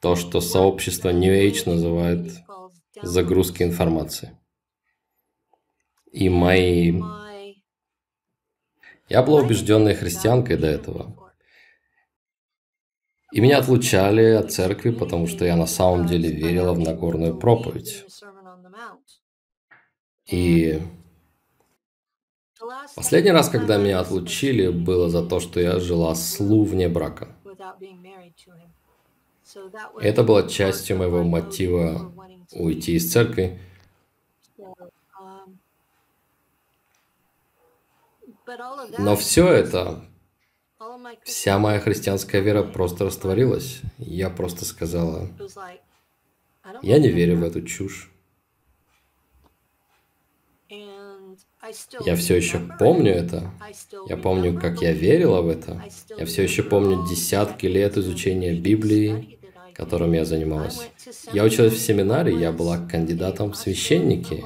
то, 0.00 0.16
что 0.16 0.40
сообщество 0.40 1.10
New 1.10 1.32
Age 1.32 1.68
называет 1.68 2.32
загрузки 3.02 3.62
информации. 3.62 4.38
И 6.10 6.28
мои... 6.28 7.00
Я 9.08 9.22
была 9.22 9.40
убежденной 9.40 9.94
христианкой 9.94 10.56
до 10.56 10.66
этого. 10.66 11.32
И 13.32 13.40
меня 13.40 13.58
отлучали 13.58 14.32
от 14.32 14.52
церкви, 14.52 14.90
потому 14.90 15.26
что 15.26 15.44
я 15.44 15.56
на 15.56 15.66
самом 15.66 16.06
деле 16.06 16.30
верила 16.30 16.72
в 16.72 16.78
Нагорную 16.78 17.38
проповедь. 17.38 18.04
И 20.30 20.80
последний 22.94 23.30
раз, 23.30 23.48
когда 23.48 23.78
меня 23.78 24.00
отлучили, 24.00 24.68
было 24.68 25.08
за 25.08 25.26
то, 25.26 25.40
что 25.40 25.60
я 25.60 25.78
жила 25.78 26.14
с 26.14 26.40
Лу 26.40 26.64
вне 26.64 26.88
брака. 26.88 27.28
Это 30.00 30.24
было 30.24 30.48
частью 30.48 30.98
моего 30.98 31.22
мотива 31.22 32.12
уйти 32.52 32.96
из 32.96 33.10
церкви. 33.10 33.58
Но 38.98 39.16
все 39.16 39.48
это 39.48 40.04
Вся 41.24 41.58
моя 41.58 41.80
христианская 41.80 42.40
вера 42.40 42.62
просто 42.62 43.04
растворилась. 43.04 43.80
Я 43.98 44.30
просто 44.30 44.64
сказала, 44.64 45.28
я 46.82 46.98
не 46.98 47.08
верю 47.08 47.38
в 47.38 47.42
эту 47.42 47.62
чушь. 47.62 48.10
Я 52.04 52.14
все 52.14 52.36
еще 52.36 52.60
помню 52.78 53.12
это. 53.12 53.50
Я 54.06 54.16
помню, 54.16 54.58
как 54.58 54.80
я 54.80 54.92
верила 54.92 55.40
в 55.40 55.48
это. 55.48 55.82
Я 56.16 56.24
все 56.26 56.42
еще 56.44 56.62
помню 56.62 57.06
десятки 57.08 57.66
лет 57.66 57.96
изучения 57.96 58.54
Библии, 58.54 59.40
которым 59.74 60.12
я 60.12 60.24
занималась. 60.24 60.90
Я 61.32 61.44
училась 61.44 61.72
в 61.72 61.80
семинаре, 61.80 62.38
я 62.38 62.52
была 62.52 62.78
кандидатом 62.78 63.52
в 63.52 63.56
священники. 63.56 64.44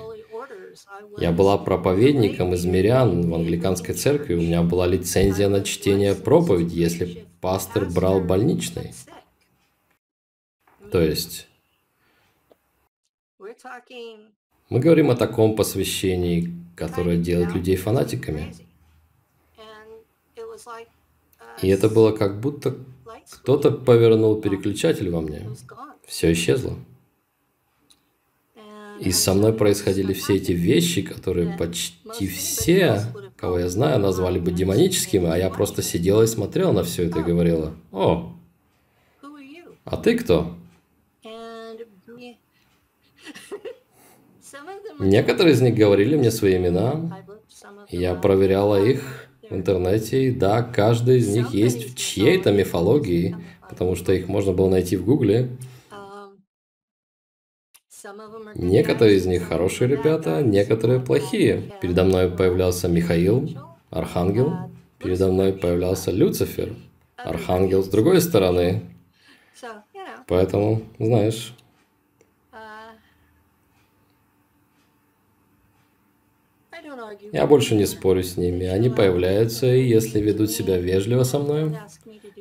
Я 1.19 1.33
была 1.33 1.59
проповедником 1.59 2.55
из 2.55 2.65
мирян 2.65 3.29
в 3.29 3.35
англиканской 3.35 3.95
церкви. 3.95 4.35
У 4.35 4.41
меня 4.41 4.63
была 4.63 4.87
лицензия 4.87 5.49
на 5.49 5.63
чтение 5.63 6.15
проповеди, 6.15 6.79
если 6.79 7.27
пастор 7.41 7.87
брал 7.87 8.21
больничный. 8.21 8.93
То 10.91 11.01
есть 11.01 11.49
мы 14.69 14.81
говорим 14.81 15.11
о 15.11 15.17
таком 15.17 15.57
посвящении, 15.57 16.55
которое 16.77 17.17
делает 17.19 17.55
людей 17.55 17.77
фанатиками. 17.77 18.55
И 21.61 21.69
это 21.69 21.89
было 21.89 22.13
как 22.13 22.41
будто 22.41 22.77
кто-то 23.31 23.71
повернул 23.71 24.41
переключатель 24.41 25.11
во 25.11 25.21
мне. 25.21 25.49
Все 26.07 26.33
исчезло. 26.33 26.77
И 29.05 29.11
со 29.11 29.35
мной 29.35 29.53
происходили 29.53 30.13
все 30.13 30.37
эти 30.37 30.53
вещи, 30.53 31.03
которые 31.03 31.57
почти 31.59 32.29
все, 32.29 33.03
кого 33.37 33.59
я 33.59 33.69
знаю, 33.69 33.99
назвали 33.99 34.39
бы 34.39 34.53
демоническими, 34.53 35.29
а 35.29 35.37
я 35.37 35.51
просто 35.51 35.83
сидела 35.83 36.23
и 36.23 36.27
смотрела 36.29 36.73
на 36.73 36.85
все 36.85 37.07
это 37.07 37.19
и 37.19 37.25
говорила, 37.25 37.75
о, 37.91 38.33
а 39.85 39.97
ты 39.97 40.17
кто? 40.17 40.55
Некоторые 45.01 45.55
из 45.55 45.61
них 45.61 45.75
говорили 45.75 46.17
мне 46.17 46.31
свои 46.31 46.57
имена, 46.57 47.25
я 47.89 48.15
проверяла 48.15 48.81
их 48.81 49.29
в 49.51 49.53
интернете, 49.53 50.29
и 50.29 50.31
да, 50.31 50.63
каждый 50.63 51.19
из 51.19 51.29
них 51.29 51.51
есть 51.51 51.93
в 51.93 51.97
чьей-то 51.97 52.53
мифологии, 52.53 53.37
потому 53.69 53.97
что 53.97 54.13
их 54.13 54.29
можно 54.29 54.53
было 54.53 54.71
найти 54.71 54.97
в 54.97 55.05
гугле. 55.05 55.51
Некоторые 58.55 59.17
из 59.17 59.27
них 59.27 59.47
хорошие 59.47 59.89
ребята, 59.89 60.43
некоторые 60.43 61.01
плохие. 61.01 61.73
Передо 61.81 62.05
мной 62.05 62.31
появлялся 62.31 62.89
Михаил, 62.89 63.49
архангел. 63.91 64.71
Передо 64.99 65.29
мной 65.31 65.53
появлялся 65.53 66.11
Люцифер, 66.11 66.75
архангел 67.17 67.83
с 67.83 67.89
другой 67.89 68.21
стороны. 68.21 68.83
Поэтому, 70.27 70.83
знаешь, 70.99 71.55
Я 77.33 77.47
больше 77.47 77.75
не 77.75 77.87
спорю 77.87 78.23
с 78.23 78.37
ними. 78.37 78.67
Они 78.67 78.89
появляются, 78.91 79.73
и 79.73 79.87
если 79.87 80.21
ведут 80.21 80.51
себя 80.51 80.79
вежливо 80.79 81.23
со 81.23 81.39
мной, 81.39 81.77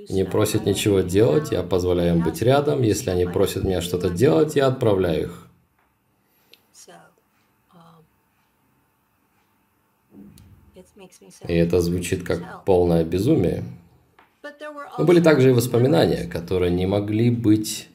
не 0.09 0.25
просят 0.25 0.65
ничего 0.65 1.01
делать, 1.01 1.51
я 1.51 1.61
позволяю 1.63 2.15
им 2.15 2.23
быть 2.23 2.41
рядом. 2.41 2.81
Если 2.81 3.09
они 3.09 3.25
просят 3.25 3.63
меня 3.63 3.81
что-то 3.81 4.09
делать, 4.09 4.55
я 4.55 4.67
отправляю 4.67 5.23
их. 5.23 5.50
И 11.47 11.53
это 11.53 11.81
звучит 11.81 12.23
как 12.23 12.65
полное 12.65 13.03
безумие. 13.03 13.63
Но 14.97 15.05
были 15.05 15.21
также 15.21 15.49
и 15.49 15.53
воспоминания, 15.53 16.27
которые 16.27 16.71
не 16.71 16.85
могли 16.85 17.29
быть 17.29 17.89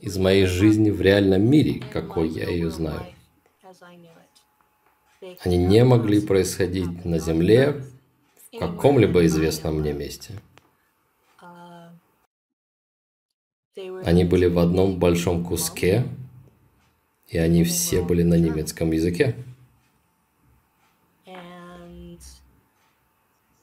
из 0.00 0.16
моей 0.16 0.46
жизни 0.46 0.90
в 0.90 1.00
реальном 1.00 1.48
мире, 1.48 1.82
какой 1.92 2.28
я 2.28 2.48
ее 2.48 2.70
знаю. 2.70 3.02
Они 5.40 5.58
не 5.58 5.84
могли 5.84 6.20
происходить 6.20 7.04
на 7.04 7.18
Земле 7.18 7.84
в 8.52 8.58
каком-либо 8.58 9.26
известном 9.26 9.80
мне 9.80 9.92
месте. 9.92 10.34
Они 14.04 14.24
были 14.24 14.46
в 14.46 14.58
одном 14.58 14.98
большом 14.98 15.44
куске, 15.44 16.04
и 17.28 17.38
они 17.38 17.64
все 17.64 18.02
были 18.02 18.22
на 18.22 18.34
немецком 18.34 18.90
языке. 18.92 19.36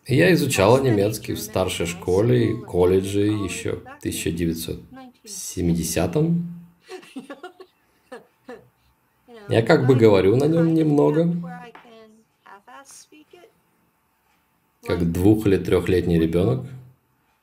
Я 0.07 0.31
изучала 0.33 0.81
немецкий 0.81 1.33
в 1.33 1.39
старшей 1.39 1.85
школе 1.85 2.51
и 2.51 2.53
колледже 2.53 3.25
еще 3.25 3.75
в 3.75 4.05
1970-м. 4.05 6.53
Я 9.49 9.61
как 9.61 9.85
бы 9.85 9.95
говорю 9.95 10.37
на 10.37 10.45
нем 10.45 10.73
немного, 10.73 11.29
как 14.83 15.11
двух- 15.11 15.45
или 15.45 15.57
трехлетний 15.57 16.17
ребенок. 16.19 16.65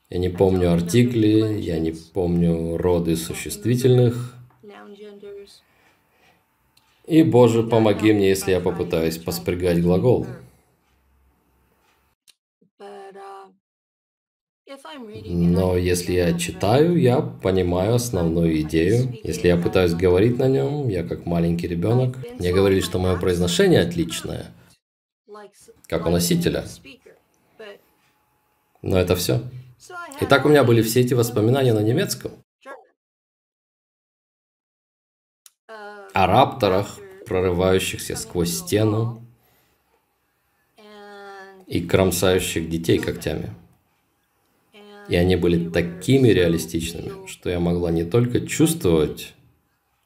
Я 0.09 0.17
не 0.17 0.29
помню 0.29 0.73
артикли, 0.73 1.59
я 1.59 1.77
не 1.79 1.91
помню 1.91 2.77
роды 2.77 3.15
существительных. 3.15 4.33
И, 7.05 7.21
Боже, 7.21 7.61
помоги 7.61 8.11
мне, 8.13 8.29
если 8.29 8.49
я 8.51 8.59
попытаюсь 8.59 9.19
поспрягать 9.19 9.83
глагол. 9.83 10.25
Но 14.97 15.75
если 15.75 16.13
я 16.13 16.37
читаю, 16.37 16.97
я 16.97 17.21
понимаю 17.21 17.95
основную 17.95 18.61
идею. 18.61 19.17
Если 19.23 19.47
я 19.47 19.57
пытаюсь 19.57 19.93
говорить 19.93 20.37
на 20.37 20.47
нем, 20.47 20.87
я 20.87 21.03
как 21.03 21.25
маленький 21.25 21.67
ребенок. 21.67 22.17
Мне 22.39 22.53
говорили, 22.53 22.81
что 22.81 22.99
мое 22.99 23.17
произношение 23.19 23.81
отличное, 23.81 24.51
как 25.87 26.05
у 26.05 26.09
носителя. 26.09 26.65
Но 28.81 28.97
это 28.97 29.15
все. 29.15 29.41
Итак, 30.21 30.45
у 30.45 30.49
меня 30.49 30.63
были 30.63 30.81
все 30.81 31.01
эти 31.01 31.13
воспоминания 31.13 31.73
на 31.73 31.81
немецком. 31.81 32.31
О 35.67 36.27
рапторах, 36.27 36.99
прорывающихся 37.25 38.15
сквозь 38.15 38.53
стену 38.53 39.21
и 41.67 41.81
кромсающих 41.81 42.69
детей 42.69 42.99
когтями. 42.99 43.53
И 45.07 45.15
они 45.15 45.35
были 45.35 45.69
такими 45.69 46.29
реалистичными, 46.29 47.27
что 47.27 47.49
я 47.49 47.59
могла 47.59 47.91
не 47.91 48.03
только 48.03 48.45
чувствовать 48.45 49.35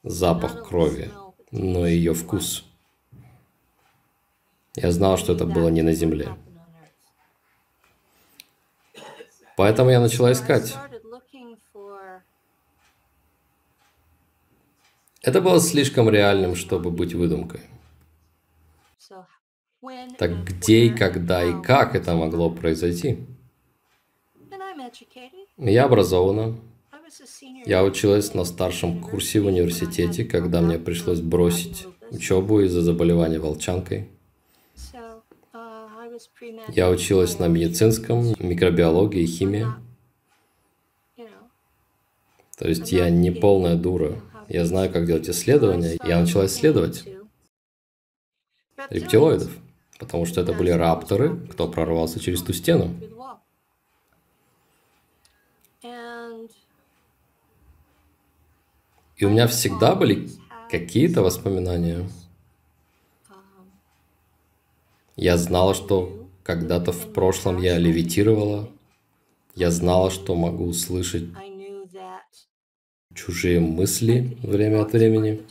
запах 0.03 0.67
крови, 0.67 1.12
но 1.51 1.88
и 1.88 1.95
ее 1.95 2.13
вкус. 2.13 2.65
Я 4.75 4.91
знал, 4.91 5.17
что 5.17 5.33
это 5.33 5.45
было 5.45 5.69
не 5.69 5.81
на 5.81 5.93
земле. 5.93 6.29
Поэтому 9.57 9.89
я 9.89 9.99
начала 9.99 10.31
искать. 10.31 10.75
Это 15.21 15.41
было 15.41 15.59
слишком 15.59 16.09
реальным, 16.09 16.55
чтобы 16.55 16.91
быть 16.91 17.13
выдумкой. 17.13 17.62
Так 20.17 20.45
где 20.45 20.85
и 20.85 20.89
когда 20.89 21.43
и 21.43 21.62
как 21.62 21.95
это 21.95 22.15
могло 22.15 22.49
произойти? 22.49 23.25
Я 25.58 25.86
образована. 25.86 26.56
Я 27.65 27.84
училась 27.84 28.34
на 28.34 28.45
старшем 28.45 29.02
курсе 29.02 29.39
в 29.39 29.47
университете, 29.47 30.23
когда 30.23 30.62
мне 30.62 30.78
пришлось 30.78 31.19
бросить 31.19 31.88
учебу 32.12 32.62
из-за 32.62 32.82
заболевания 32.82 33.39
волчанкой. 33.39 34.10
Я 36.69 36.89
училась 36.89 37.39
на 37.39 37.47
медицинском, 37.47 38.36
микробиологии, 38.39 39.25
химии. 39.25 39.67
То 42.58 42.67
есть 42.67 42.91
я 42.91 43.10
не 43.10 43.32
полная 43.32 43.75
дура. 43.75 44.21
Я 44.47 44.65
знаю, 44.65 44.91
как 44.91 45.06
делать 45.06 45.30
исследования. 45.30 45.97
Я 46.04 46.19
начала 46.19 46.45
исследовать 46.45 47.06
рептилоидов, 48.89 49.52
потому 49.97 50.25
что 50.25 50.41
это 50.41 50.54
были 50.54 50.71
рапторы, 50.71 51.38
кто 51.52 51.67
прорвался 51.67 52.19
через 52.19 52.41
ту 52.41 52.54
стену. 52.54 52.93
И 59.19 59.25
у 59.25 59.29
меня 59.29 59.47
всегда 59.47 59.95
были 59.95 60.29
какие-то 60.71 61.21
воспоминания. 61.21 62.10
Я 65.17 65.38
знала, 65.38 65.73
что 65.75 66.25
когда-то 66.43 66.93
в 66.93 67.12
прошлом 67.12 67.58
я 67.58 67.77
левитировала. 67.77 68.69
Я 69.55 69.71
знала, 69.71 70.10
что 70.10 70.36
могу 70.36 70.67
услышать 70.67 71.25
чужие 73.13 73.60
мысли 73.60 74.38
время 74.41 74.84
от 74.84 74.93
времени. 74.93 75.41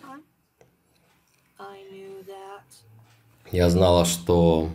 Я 3.52 3.68
знала, 3.68 4.06
что... 4.06 4.70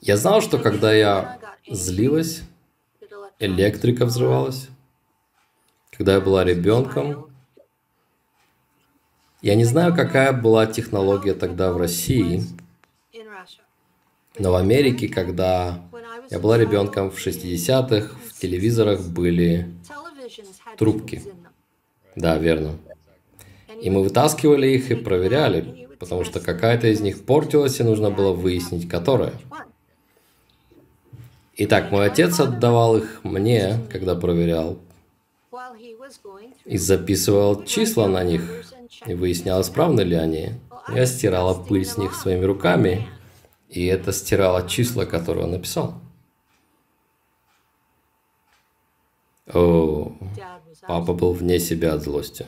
Я 0.00 0.16
знала, 0.16 0.40
что 0.40 0.58
когда 0.58 0.92
я 0.92 1.38
злилась, 1.68 2.42
электрика 3.38 4.06
взрывалась. 4.06 4.68
Когда 5.98 6.14
я 6.14 6.20
была 6.20 6.44
ребенком, 6.44 7.26
я 9.42 9.56
не 9.56 9.64
знаю, 9.64 9.92
какая 9.96 10.32
была 10.32 10.66
технология 10.66 11.34
тогда 11.34 11.72
в 11.72 11.76
России, 11.76 12.44
но 14.38 14.52
в 14.52 14.54
Америке, 14.54 15.08
когда 15.08 15.82
я 16.30 16.38
была 16.38 16.56
ребенком 16.56 17.10
в 17.10 17.18
60-х, 17.18 18.14
в 18.28 18.40
телевизорах 18.40 19.00
были 19.08 19.74
трубки. 20.76 21.20
Да, 22.14 22.38
верно. 22.38 22.78
И 23.82 23.90
мы 23.90 24.04
вытаскивали 24.04 24.68
их 24.68 24.92
и 24.92 24.94
проверяли, 24.94 25.88
потому 25.98 26.22
что 26.22 26.38
какая-то 26.38 26.86
из 26.86 27.00
них 27.00 27.24
портилась, 27.24 27.80
и 27.80 27.82
нужно 27.82 28.12
было 28.12 28.32
выяснить, 28.32 28.88
которая. 28.88 29.32
Итак, 31.56 31.90
мой 31.90 32.06
отец 32.06 32.38
отдавал 32.38 32.98
их 32.98 33.24
мне, 33.24 33.80
когда 33.90 34.14
проверял, 34.14 34.78
и 36.68 36.76
записывал 36.76 37.64
числа 37.64 38.08
на 38.08 38.22
них, 38.22 38.42
и 39.06 39.14
выяснял, 39.14 39.62
исправны 39.62 40.02
ли 40.02 40.14
они. 40.14 40.50
Я 40.94 41.06
стирала 41.06 41.54
пыль 41.54 41.86
с 41.86 41.96
них 41.96 42.14
своими 42.14 42.44
руками, 42.44 43.08
и 43.70 43.86
это 43.86 44.12
стирало 44.12 44.68
числа, 44.68 45.06
которые 45.06 45.44
он 45.44 45.52
написал. 45.52 45.94
О, 49.46 50.12
папа 50.86 51.14
был 51.14 51.32
вне 51.32 51.58
себя 51.58 51.94
от 51.94 52.02
злости. 52.02 52.44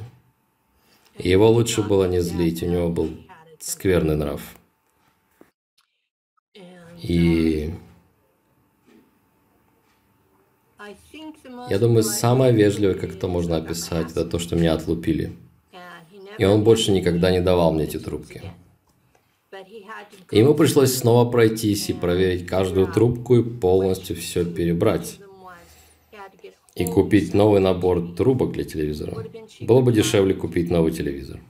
Его 1.17 1.51
лучше 1.51 1.83
было 1.83 2.05
не 2.05 2.21
злить, 2.21 2.63
у 2.63 2.67
него 2.67 2.91
был 2.91 3.11
скверный 3.59 4.17
нрав. 4.17 4.43
И 6.99 7.75
Я 11.69 11.79
думаю, 11.79 12.03
самое 12.03 12.53
вежливое, 12.53 12.95
как 12.95 13.13
это 13.13 13.29
можно 13.29 13.57
описать, 13.57 14.11
это 14.11 14.25
то, 14.25 14.39
что 14.39 14.57
меня 14.57 14.75
отлупили. 14.75 15.33
И 16.39 16.45
он 16.45 16.65
больше 16.65 16.93
никогда 16.93 17.31
не 17.31 17.41
давал 17.41 17.73
мне 17.73 17.85
эти 17.85 17.99
трубки. 17.99 18.43
И 20.31 20.39
ему 20.39 20.55
пришлось 20.55 20.97
снова 20.97 21.31
пройтись 21.31 21.91
и 21.91 21.93
проверить 21.93 22.47
каждую 22.47 22.87
трубку 22.87 23.37
и 23.37 23.43
полностью 23.43 24.17
все 24.17 24.45
перебрать. 24.45 25.19
И 26.77 26.87
купить 26.87 27.35
новый 27.35 27.61
набор 27.61 28.15
трубок 28.15 28.53
для 28.53 28.65
телевизора. 28.65 29.27
Было 29.61 29.81
бы 29.81 29.93
дешевле 29.93 30.35
купить 30.35 30.71
новый 30.71 30.93
телевизор. 30.93 31.41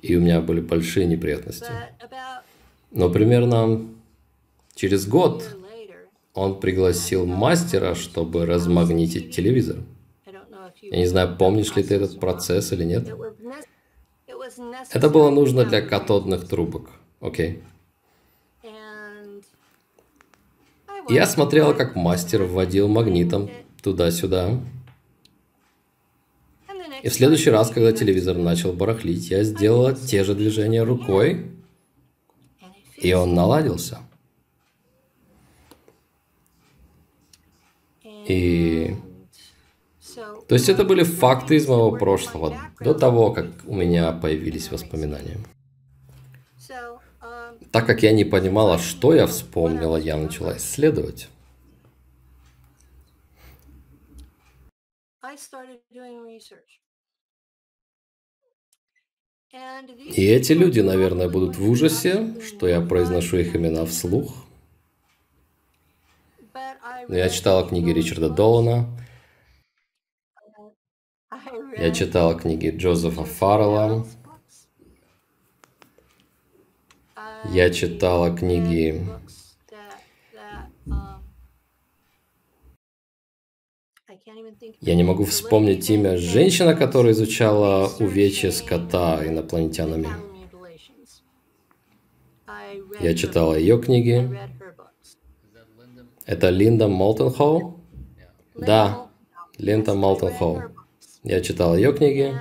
И 0.00 0.16
у 0.16 0.20
меня 0.20 0.40
были 0.40 0.60
большие 0.60 1.06
неприятности. 1.06 1.70
Но 2.92 3.10
примерно 3.10 3.86
через 4.74 5.06
год 5.06 5.44
он 6.34 6.58
пригласил 6.58 7.26
мастера, 7.26 7.94
чтобы 7.94 8.44
размагнитить 8.44 9.34
телевизор. 9.34 9.78
Я 10.82 10.98
не 10.98 11.06
знаю, 11.06 11.36
помнишь 11.38 11.74
ли 11.76 11.82
ты 11.82 11.94
этот 11.94 12.18
процесс 12.20 12.72
или 12.72 12.84
нет. 12.84 13.08
Это 14.92 15.08
было 15.08 15.30
нужно 15.30 15.64
для 15.64 15.80
катодных 15.80 16.46
трубок. 16.46 16.90
Окей. 17.20 17.62
Я 21.08 21.26
смотрела, 21.26 21.72
как 21.72 21.96
мастер 21.96 22.42
вводил 22.42 22.88
магнитом 22.88 23.50
туда-сюда. 23.82 24.60
И 27.02 27.08
в 27.08 27.14
следующий 27.14 27.50
раз, 27.50 27.70
когда 27.70 27.92
телевизор 27.92 28.36
начал 28.36 28.72
барахлить, 28.72 29.30
я 29.30 29.44
сделала 29.44 29.94
те 29.94 30.24
же 30.24 30.34
движения 30.34 30.82
рукой, 30.82 31.50
и 32.96 33.12
он 33.12 33.34
наладился. 33.34 33.98
И... 38.28 38.96
То 40.48 40.54
есть 40.54 40.68
это 40.68 40.84
были 40.84 41.02
факты 41.02 41.56
из 41.56 41.66
моего 41.66 41.92
прошлого, 41.92 42.56
до 42.80 42.94
того, 42.94 43.32
как 43.32 43.46
у 43.66 43.74
меня 43.74 44.12
появились 44.12 44.70
воспоминания. 44.70 45.38
Так 47.72 47.86
как 47.86 48.02
я 48.02 48.12
не 48.12 48.24
понимала, 48.24 48.78
что 48.78 49.14
я 49.14 49.26
вспомнила, 49.26 49.96
я 49.96 50.16
начала 50.16 50.56
исследовать. 50.56 51.28
И 60.16 60.24
эти 60.24 60.52
люди, 60.52 60.80
наверное, 60.80 61.28
будут 61.28 61.56
в 61.56 61.68
ужасе, 61.68 62.40
что 62.42 62.66
я 62.68 62.80
произношу 62.80 63.38
их 63.38 63.54
имена 63.54 63.84
вслух. 63.86 64.43
Но 67.08 67.16
я 67.16 67.28
читала 67.28 67.66
книги 67.66 67.90
Ричарда 67.90 68.28
Долана, 68.28 68.86
я 71.76 71.90
читала 71.92 72.38
книги 72.38 72.70
Джозефа 72.70 73.24
Фаррелла, 73.24 74.06
я 77.52 77.70
читала 77.70 78.36
книги 78.36 79.04
Я 84.80 84.94
не 84.94 85.02
могу 85.02 85.24
вспомнить 85.24 85.88
имя 85.90 86.16
женщина, 86.16 86.74
которая 86.74 87.12
изучала 87.12 87.90
увечья 87.98 88.50
скота 88.50 89.26
инопланетянами. 89.26 90.08
Я 93.00 93.14
читала 93.14 93.54
ее 93.54 93.80
книги. 93.80 94.30
Это 96.26 96.48
Линда 96.48 96.88
Молтенхоу? 96.88 97.80
Да, 98.54 99.08
Линда 99.58 99.94
Молтенхоу. 99.94 100.62
Я 101.22 101.40
читал 101.40 101.76
ее 101.76 101.92
книги. 101.92 102.34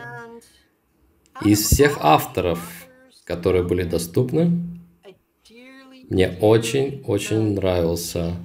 Из 1.43 1.65
всех 1.65 1.97
авторов, 1.99 2.87
которые 3.25 3.63
были 3.63 3.83
доступны, 3.83 4.73
мне 6.09 6.37
очень-очень 6.41 7.55
нравился 7.55 8.35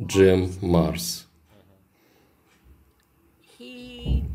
Джим 0.00 0.50
Марс. 0.60 1.28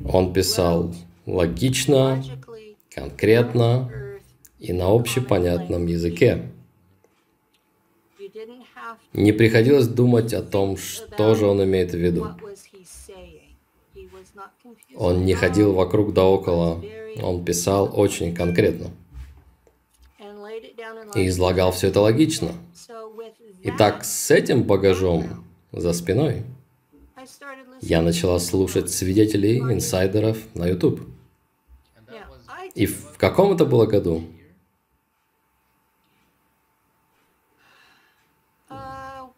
Он 0.07 0.31
писал 0.33 0.93
логично, 1.25 2.23
конкретно 2.89 3.91
и 4.59 4.71
на 4.71 4.93
общепонятном 4.93 5.87
языке. 5.87 6.51
Не 9.13 9.31
приходилось 9.31 9.87
думать 9.87 10.33
о 10.33 10.41
том, 10.41 10.77
что 10.77 11.35
же 11.35 11.45
он 11.45 11.63
имеет 11.63 11.91
в 11.91 11.97
виду. 11.97 12.27
Он 14.95 15.25
не 15.25 15.33
ходил 15.33 15.73
вокруг 15.73 16.13
да 16.13 16.23
около, 16.25 16.83
он 17.21 17.45
писал 17.45 17.91
очень 17.93 18.33
конкретно. 18.33 18.91
И 21.15 21.27
излагал 21.27 21.71
все 21.71 21.87
это 21.87 22.01
логично. 22.01 22.51
Итак, 23.63 24.03
с 24.03 24.31
этим 24.31 24.63
багажом 24.63 25.45
за 25.71 25.93
спиной 25.93 26.43
я 27.81 28.01
начала 28.01 28.39
слушать 28.39 28.91
свидетелей, 28.91 29.59
инсайдеров 29.59 30.37
на 30.53 30.67
YouTube. 30.67 31.01
И 32.73 32.85
в 32.85 33.17
каком 33.17 33.53
это 33.53 33.65
было 33.65 33.85
году? 33.85 34.23
А, 38.67 39.29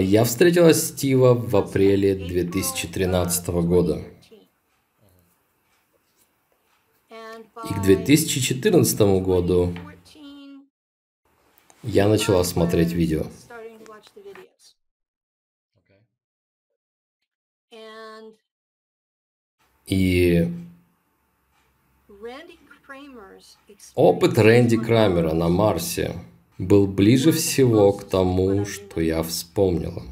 я 0.00 0.24
встретила 0.24 0.74
Стива 0.74 1.34
в 1.34 1.56
апреле 1.56 2.14
2013 2.14 3.48
года. 3.48 4.02
И 7.10 7.74
к 7.74 7.82
2014 7.82 9.00
году 9.22 9.74
я 11.82 12.08
начала 12.08 12.44
смотреть 12.44 12.92
видео. 12.92 13.26
И 19.86 20.48
опыт 23.94 24.38
Рэнди 24.38 24.76
Крамера 24.76 25.32
на 25.32 25.48
Марсе 25.48 26.14
был 26.60 26.86
ближе 26.86 27.32
всего 27.32 27.92
к 27.92 28.04
тому, 28.04 28.66
что 28.66 29.00
я 29.00 29.22
вспомнила. 29.22 30.02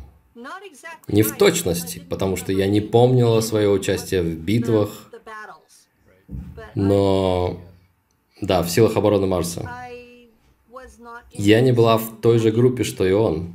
Не 1.06 1.22
в 1.22 1.37
точности, 1.37 2.02
потому 2.08 2.37
что 2.37 2.52
я 2.52 2.66
не 2.66 2.80
помнила 2.80 3.40
свое 3.40 3.68
участие 3.68 4.22
в 4.22 4.34
битвах, 4.34 5.11
но 6.74 7.61
да, 8.40 8.62
в 8.62 8.70
силах 8.70 8.96
обороны 8.96 9.26
Марса. 9.26 9.70
Я 11.32 11.61
не 11.61 11.72
была 11.72 11.98
в 11.98 12.20
той 12.20 12.38
же 12.38 12.50
группе, 12.50 12.84
что 12.84 13.06
и 13.06 13.12
он. 13.12 13.54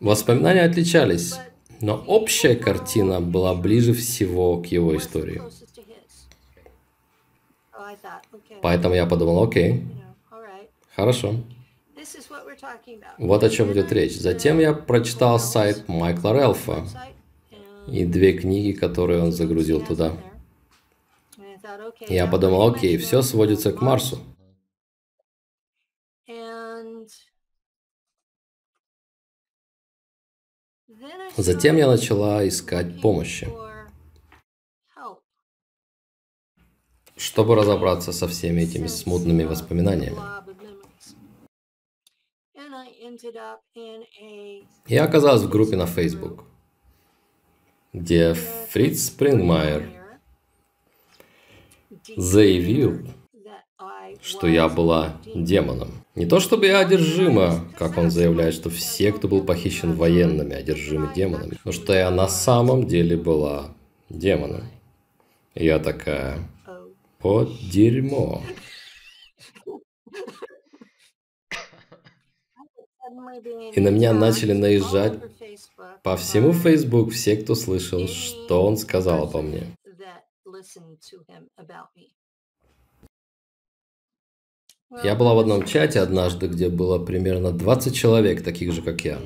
Воспоминания 0.00 0.62
отличались, 0.62 1.34
но 1.80 1.96
общая 2.06 2.54
картина 2.54 3.20
была 3.20 3.54
ближе 3.54 3.92
всего 3.94 4.60
к 4.62 4.66
его 4.66 4.96
истории. 4.96 5.42
Поэтому 8.62 8.94
я 8.94 9.06
подумал, 9.06 9.42
окей, 9.42 9.84
хорошо. 10.94 11.34
Вот 13.18 13.42
о 13.42 13.50
чем 13.50 13.72
идет 13.72 13.92
речь. 13.92 14.16
Затем 14.16 14.58
я 14.58 14.72
прочитал 14.72 15.38
сайт 15.38 15.88
Майкла 15.88 16.32
Релфа 16.32 16.84
и 17.86 18.04
две 18.04 18.32
книги, 18.34 18.72
которые 18.72 19.22
он 19.22 19.32
загрузил 19.32 19.84
туда. 19.84 20.12
Я 22.08 22.26
подумал, 22.26 22.68
окей, 22.68 22.96
все 22.98 23.22
сводится 23.22 23.72
к 23.72 23.80
Марсу. 23.80 24.18
Затем 31.36 31.76
я 31.76 31.86
начала 31.86 32.46
искать 32.46 33.00
помощи, 33.00 33.48
чтобы 37.18 37.54
разобраться 37.54 38.12
со 38.12 38.28
всеми 38.28 38.62
этими 38.62 38.86
смутными 38.86 39.44
воспоминаниями. 39.44 40.18
Я 44.86 45.04
оказалась 45.04 45.42
в 45.42 45.48
группе 45.48 45.76
на 45.76 45.86
Facebook, 45.86 46.44
где 47.92 48.34
Фриц 48.70 49.06
Спрингмайер 49.06 49.90
заявил, 52.16 53.06
что 54.22 54.46
я 54.46 54.68
была 54.68 55.16
демоном. 55.34 55.90
Не 56.14 56.26
то 56.26 56.40
чтобы 56.40 56.66
я 56.66 56.80
одержима, 56.80 57.64
как 57.78 57.96
он 57.96 58.10
заявляет, 58.10 58.54
что 58.54 58.70
все, 58.70 59.12
кто 59.12 59.28
был 59.28 59.44
похищен 59.44 59.92
военными, 59.94 60.54
одержимы 60.54 61.12
демонами, 61.14 61.58
но 61.64 61.72
что 61.72 61.92
я 61.94 62.10
на 62.10 62.28
самом 62.28 62.86
деле 62.86 63.16
была 63.16 63.74
демоном. 64.08 64.62
Я 65.54 65.78
такая, 65.78 66.38
под 67.18 67.50
дерьмо. 67.70 68.42
И 73.74 73.80
на 73.80 73.88
меня 73.88 74.12
начали 74.12 74.52
наезжать 74.52 75.14
по 76.02 76.16
всему 76.16 76.52
Facebook 76.52 77.12
все, 77.12 77.36
кто 77.36 77.54
слышал, 77.54 78.06
что 78.06 78.64
он 78.64 78.76
сказал 78.76 79.24
обо 79.24 79.42
мне. 79.42 79.66
Я 85.04 85.14
была 85.14 85.34
в 85.34 85.38
одном 85.38 85.64
чате 85.66 86.00
однажды, 86.00 86.48
где 86.48 86.68
было 86.68 87.04
примерно 87.04 87.52
20 87.52 87.94
человек, 87.94 88.42
таких 88.42 88.72
же, 88.72 88.82
как 88.82 89.02
я. 89.02 89.18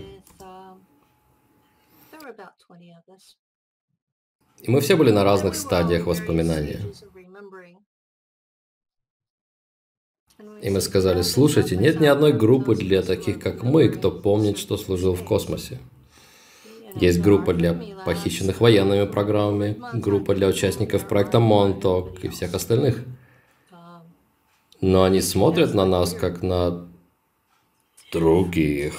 И 4.58 4.70
мы 4.70 4.80
все 4.80 4.96
были 4.96 5.10
на 5.10 5.24
разных 5.24 5.54
стадиях 5.54 6.06
воспоминания. 6.06 6.80
И 10.62 10.70
мы 10.70 10.80
сказали, 10.80 11.22
слушайте, 11.22 11.76
нет 11.76 12.00
ни 12.00 12.06
одной 12.06 12.32
группы 12.32 12.76
для 12.76 13.02
таких, 13.02 13.40
как 13.40 13.64
мы, 13.64 13.88
кто 13.88 14.12
помнит, 14.12 14.58
что 14.58 14.76
служил 14.76 15.16
в 15.16 15.24
космосе. 15.24 15.80
Есть 16.94 17.20
группа 17.20 17.52
для 17.52 17.74
похищенных 18.06 18.60
военными 18.60 19.06
программами, 19.06 19.76
группа 19.92 20.36
для 20.36 20.46
участников 20.46 21.08
проекта 21.08 21.40
Монток 21.40 22.22
и 22.22 22.28
всех 22.28 22.54
остальных. 22.54 23.04
Но 24.80 25.02
они 25.02 25.20
смотрят 25.20 25.74
на 25.74 25.84
нас, 25.84 26.14
как 26.14 26.42
на 26.42 26.86
других. 28.12 28.94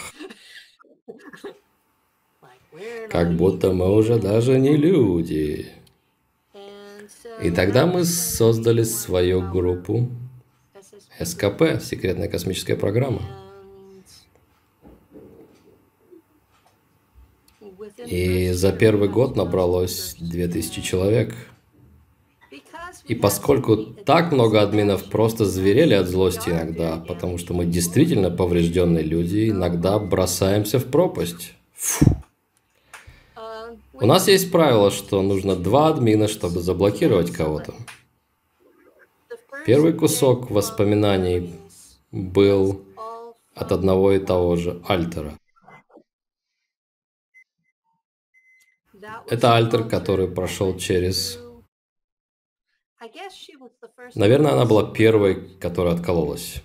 Как 3.10 3.34
будто 3.38 3.72
мы 3.72 3.90
уже 3.90 4.20
даже 4.20 4.60
не 4.60 4.76
люди. 4.76 5.72
И 7.42 7.52
тогда 7.52 7.86
мы 7.86 8.04
создали 8.04 8.84
свою 8.84 9.42
группу 9.42 10.10
СКП, 11.20 11.82
секретная 11.82 12.28
космическая 12.28 12.76
программа. 12.76 13.22
И 18.06 18.52
за 18.52 18.72
первый 18.72 19.10
год 19.10 19.36
набралось 19.36 20.16
2000 20.20 20.82
человек. 20.82 21.36
И 23.08 23.16
поскольку 23.16 23.76
так 23.78 24.32
много 24.32 24.62
админов 24.62 25.06
просто 25.06 25.46
зверели 25.46 25.94
от 25.94 26.08
злости 26.08 26.50
иногда, 26.50 26.98
потому 26.98 27.38
что 27.38 27.54
мы 27.54 27.66
действительно 27.66 28.32
поврежденные 28.32 29.04
люди, 29.04 29.50
иногда 29.50 30.00
бросаемся 30.00 30.80
в 30.80 30.86
пропасть. 30.86 31.54
Фу. 31.74 32.06
У 33.94 34.06
нас 34.06 34.28
есть 34.28 34.52
правило, 34.52 34.90
что 34.90 35.22
нужно 35.22 35.56
два 35.56 35.90
админа, 35.90 36.28
чтобы 36.28 36.62
заблокировать 36.62 37.32
кого-то. 37.32 37.74
Первый 39.66 39.94
кусок 39.94 40.52
воспоминаний 40.52 41.56
был 42.12 42.86
от 43.56 43.72
одного 43.72 44.12
и 44.12 44.20
того 44.20 44.56
же 44.56 44.82
Альтера. 44.88 45.38
Это 49.28 49.56
Альтер, 49.56 49.88
который 49.88 50.28
прошел 50.28 50.78
через... 50.78 51.40
Наверное, 54.16 54.54
она 54.54 54.66
была 54.66 54.92
первой, 54.92 55.58
которая 55.58 55.96
откололась. 55.96 56.62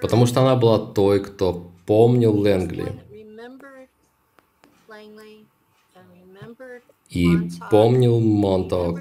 Потому 0.00 0.26
что 0.26 0.40
она 0.40 0.56
была 0.56 0.92
той, 0.92 1.22
кто 1.22 1.72
помнил 1.86 2.36
Лэнгли. 2.36 3.00
И 7.10 7.28
помнил 7.70 8.20
Монток. 8.20 9.00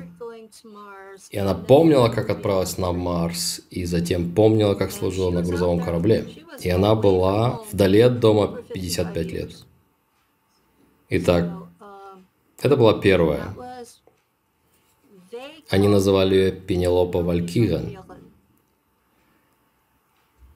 И 1.30 1.38
она 1.38 1.54
помнила, 1.54 2.10
как 2.10 2.30
отправилась 2.30 2.78
на 2.78 2.92
Марс, 2.92 3.62
и 3.70 3.86
затем 3.86 4.34
помнила, 4.34 4.74
как 4.74 4.92
служила 4.92 5.32
на 5.32 5.42
грузовом 5.42 5.80
корабле. 5.80 6.28
И 6.60 6.70
она 6.70 6.96
была 6.96 7.62
вдали 7.72 8.00
от 8.02 8.20
дома 8.20 8.62
55 8.74 9.32
лет. 9.32 9.52
Итак, 11.10 11.52
это 12.62 12.76
была 12.76 13.00
первая. 13.00 13.56
Они 15.70 15.88
называли 15.88 16.36
ее 16.36 16.52
Пенелопа 16.52 17.22
Валькиган 17.22 18.00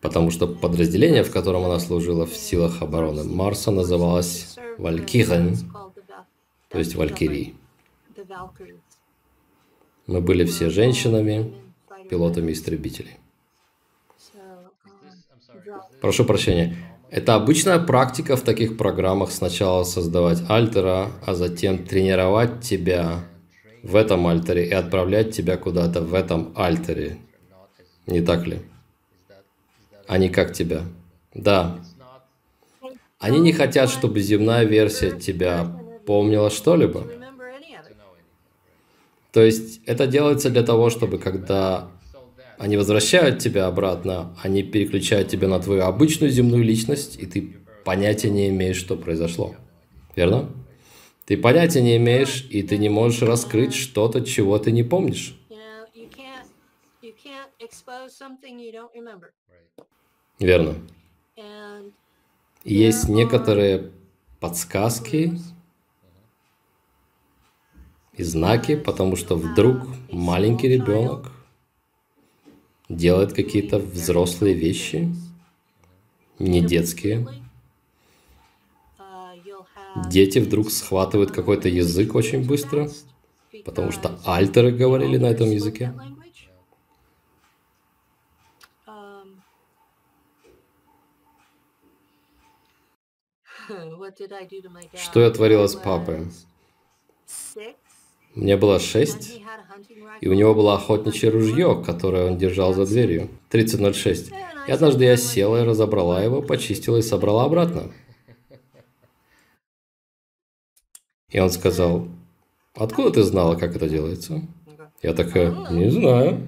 потому 0.03 0.31
что 0.31 0.47
подразделение, 0.47 1.23
в 1.23 1.31
котором 1.31 1.63
она 1.63 1.79
служила 1.79 2.25
в 2.27 2.35
силах 2.35 2.81
обороны 2.81 3.23
Марса, 3.23 3.71
называлось 3.71 4.57
Валькирен, 4.77 5.57
то 6.73 6.79
есть 6.79 6.95
Валькирии. 6.95 7.53
Мы 10.07 10.21
были 10.21 10.43
все 10.43 10.71
женщинами, 10.71 11.53
пилотами 12.09 12.51
истребителей. 12.51 13.17
Прошу 16.01 16.25
прощения. 16.25 16.75
Это 17.11 17.35
обычная 17.35 17.77
практика 17.77 18.35
в 18.35 18.41
таких 18.41 18.75
программах 18.75 19.31
сначала 19.31 19.83
создавать 19.83 20.41
альтера, 20.49 21.11
а 21.23 21.35
затем 21.35 21.85
тренировать 21.85 22.61
тебя 22.61 23.23
в 23.83 23.95
этом 23.95 24.25
альтере 24.25 24.65
и 24.67 24.71
отправлять 24.73 25.35
тебя 25.35 25.57
куда-то 25.57 26.01
в 26.01 26.15
этом 26.15 26.53
альтере. 26.55 27.19
Не 28.07 28.21
так 28.21 28.47
ли? 28.47 28.61
Они 30.07 30.29
как 30.29 30.53
тебя. 30.53 30.81
Да. 31.35 31.77
Они 33.19 33.39
не 33.39 33.53
хотят, 33.53 33.91
чтобы 33.91 34.19
земная 34.21 34.63
версия 34.65 35.11
тебя 35.11 35.82
помнила 36.05 36.49
что-либо. 36.49 37.07
То 39.31 39.41
есть 39.41 39.81
это 39.85 40.05
делается 40.05 40.49
для 40.49 40.63
того, 40.63 40.89
чтобы 40.89 41.17
когда 41.17 41.89
они 42.57 42.77
возвращают 42.77 43.39
тебя 43.39 43.67
обратно, 43.67 44.35
они 44.43 44.63
переключают 44.63 45.27
тебя 45.27 45.47
на 45.47 45.59
твою 45.59 45.83
обычную 45.83 46.31
земную 46.31 46.63
личность, 46.63 47.17
и 47.19 47.25
ты 47.25 47.57
понятия 47.83 48.29
не 48.29 48.49
имеешь, 48.49 48.77
что 48.77 48.95
произошло. 48.95 49.55
Верно? 50.15 50.49
Ты 51.25 51.37
понятия 51.37 51.81
не 51.81 51.97
имеешь, 51.97 52.45
и 52.49 52.61
ты 52.63 52.77
не 52.77 52.89
можешь 52.89 53.21
раскрыть 53.21 53.73
что-то, 53.73 54.21
чего 54.21 54.59
ты 54.59 54.71
не 54.71 54.83
помнишь. 54.83 55.39
Верно. 60.39 60.75
Есть 62.63 63.09
некоторые 63.09 63.91
подсказки 64.39 65.37
и 68.15 68.23
знаки, 68.23 68.75
потому 68.75 69.15
что 69.15 69.35
вдруг 69.35 69.77
маленький 70.11 70.67
ребенок 70.67 71.31
делает 72.89 73.33
какие-то 73.33 73.79
взрослые 73.79 74.53
вещи, 74.53 75.13
не 76.39 76.61
детские. 76.61 77.27
Дети 80.09 80.39
вдруг 80.39 80.71
схватывают 80.71 81.31
какой-то 81.31 81.69
язык 81.69 82.15
очень 82.15 82.45
быстро, 82.45 82.89
потому 83.65 83.91
что 83.91 84.19
альтеры 84.25 84.71
говорили 84.71 85.17
на 85.17 85.27
этом 85.27 85.49
языке. 85.51 85.93
Что 94.95 95.21
я 95.21 95.31
творила 95.31 95.67
с 95.67 95.75
папой? 95.75 96.27
Мне 98.35 98.57
было 98.57 98.79
шесть, 98.79 99.41
и 100.21 100.27
у 100.27 100.33
него 100.33 100.55
было 100.55 100.75
охотничье 100.75 101.29
ружье, 101.29 101.83
которое 101.85 102.31
он 102.31 102.37
держал 102.37 102.73
за 102.73 102.85
дверью. 102.85 103.29
3006. 103.49 104.31
И 104.67 104.71
однажды 104.71 105.05
я 105.05 105.17
села 105.17 105.61
и 105.61 105.65
разобрала 105.65 106.23
его, 106.23 106.41
почистила 106.41 106.97
и 106.97 107.01
собрала 107.01 107.45
обратно. 107.45 107.91
И 111.29 111.39
он 111.39 111.49
сказал, 111.49 112.07
откуда 112.75 113.11
ты 113.11 113.23
знала, 113.23 113.55
как 113.55 113.75
это 113.75 113.89
делается? 113.89 114.41
Я 115.01 115.13
такая, 115.13 115.51
не 115.71 115.89
знаю. 115.89 116.47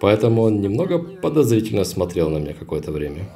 Поэтому 0.00 0.42
он 0.42 0.60
немного 0.60 0.98
подозрительно 0.98 1.84
смотрел 1.84 2.28
на 2.28 2.38
меня 2.38 2.54
какое-то 2.54 2.92
время. 2.92 3.28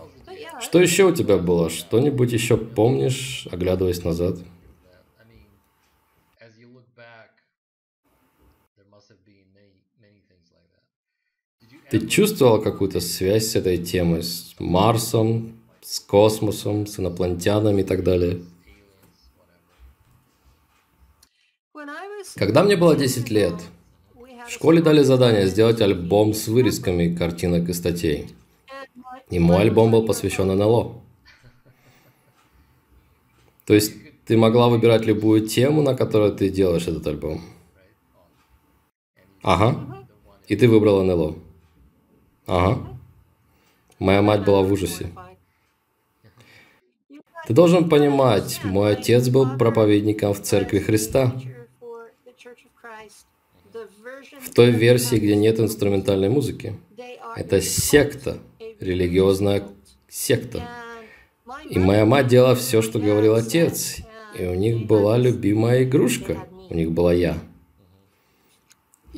Что 0.61 0.81
еще 0.81 1.05
у 1.05 1.15
тебя 1.15 1.39
было? 1.39 1.71
Что-нибудь 1.71 2.33
еще 2.33 2.57
помнишь, 2.57 3.47
оглядываясь 3.51 4.05
назад? 4.05 4.39
Ты 11.91 12.07
чувствовал 12.07 12.61
какую-то 12.61 13.01
связь 13.01 13.49
с 13.49 13.57
этой 13.57 13.79
темой, 13.79 14.23
с 14.23 14.55
Марсом, 14.59 15.59
с 15.81 16.01
космосом, 16.01 16.87
с 16.87 16.99
инопланетянами 16.99 17.81
и 17.81 17.85
так 17.85 18.05
далее? 18.05 18.45
Когда 22.35 22.63
мне 22.63 22.77
было 22.77 22.95
10 22.95 23.31
лет, 23.31 23.55
в 24.47 24.51
школе 24.51 24.83
дали 24.83 25.03
задание 25.03 25.47
сделать 25.47 25.81
альбом 25.81 26.35
с 26.35 26.47
вырезками 26.49 27.15
картинок 27.15 27.69
и 27.69 27.73
статей. 27.73 28.35
И 29.31 29.39
мой 29.39 29.63
альбом 29.63 29.91
был 29.91 30.05
посвящен 30.07 30.49
НЛО. 30.49 31.01
То 33.65 33.75
есть 33.75 33.95
ты 34.25 34.37
могла 34.37 34.69
выбирать 34.69 35.07
любую 35.07 35.47
тему, 35.47 35.83
на 35.83 35.95
которой 35.95 36.33
ты 36.33 36.51
делаешь 36.51 36.87
этот 36.87 37.07
альбом. 37.07 37.41
Ага. 39.49 40.07
И 40.47 40.57
ты 40.57 40.69
выбрала 40.69 41.03
НЛО. 41.03 41.35
Ага. 42.47 42.87
Моя 43.99 44.21
мать 44.21 44.45
была 44.45 44.61
в 44.61 44.71
ужасе. 44.71 45.11
Ты 47.47 47.55
должен 47.55 47.89
понимать, 47.89 48.61
мой 48.63 48.93
отец 48.93 49.31
был 49.31 49.57
проповедником 49.57 50.35
в 50.35 50.43
Церкви 50.43 50.81
Христа. 50.81 51.33
В 54.43 54.53
той 54.55 54.71
версии, 54.71 55.17
где 55.17 55.35
нет 55.35 55.59
инструментальной 55.59 56.29
музыки. 56.29 56.79
Это 57.35 57.63
секта 57.63 58.37
религиозная 58.81 59.67
секта. 60.09 60.63
И 61.71 61.79
моя 61.79 62.05
мать 62.05 62.27
делала 62.27 62.55
все, 62.55 62.83
что 62.83 62.99
говорил 62.99 63.35
отец. 63.35 63.97
И 64.39 64.45
у 64.45 64.55
них 64.55 64.87
была 64.87 65.17
любимая 65.17 65.85
игрушка. 65.85 66.37
У 66.69 66.75
них 66.75 66.93
была 66.93 67.15
я. 67.15 67.39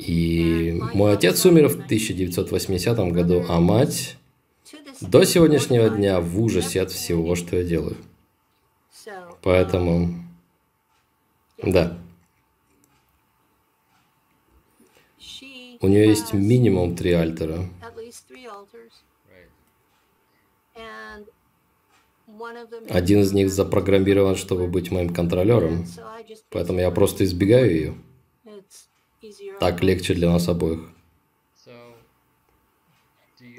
И 0.07 0.81
мой 0.95 1.13
отец 1.13 1.45
умер 1.45 1.69
в 1.69 1.75
1980 1.85 2.97
году, 3.13 3.45
а 3.47 3.59
мать 3.59 4.17
до 4.99 5.23
сегодняшнего 5.25 5.89
дня 5.89 6.19
в 6.19 6.41
ужасе 6.41 6.81
от 6.81 6.91
всего, 6.91 7.35
что 7.35 7.57
я 7.57 7.63
делаю. 7.63 7.97
Поэтому, 9.43 10.15
да. 11.61 11.99
У 15.81 15.87
нее 15.87 16.07
есть 16.07 16.33
минимум 16.33 16.95
три 16.95 17.11
альтера. 17.11 17.69
Один 22.89 23.21
из 23.21 23.33
них 23.33 23.51
запрограммирован, 23.51 24.35
чтобы 24.35 24.65
быть 24.65 24.89
моим 24.89 25.13
контролером, 25.13 25.85
поэтому 26.49 26.79
я 26.79 26.89
просто 26.89 27.23
избегаю 27.23 27.71
ее. 27.71 27.93
Так 29.61 29.83
легче 29.83 30.15
для 30.15 30.27
нас 30.27 30.47
обоих. 30.49 30.89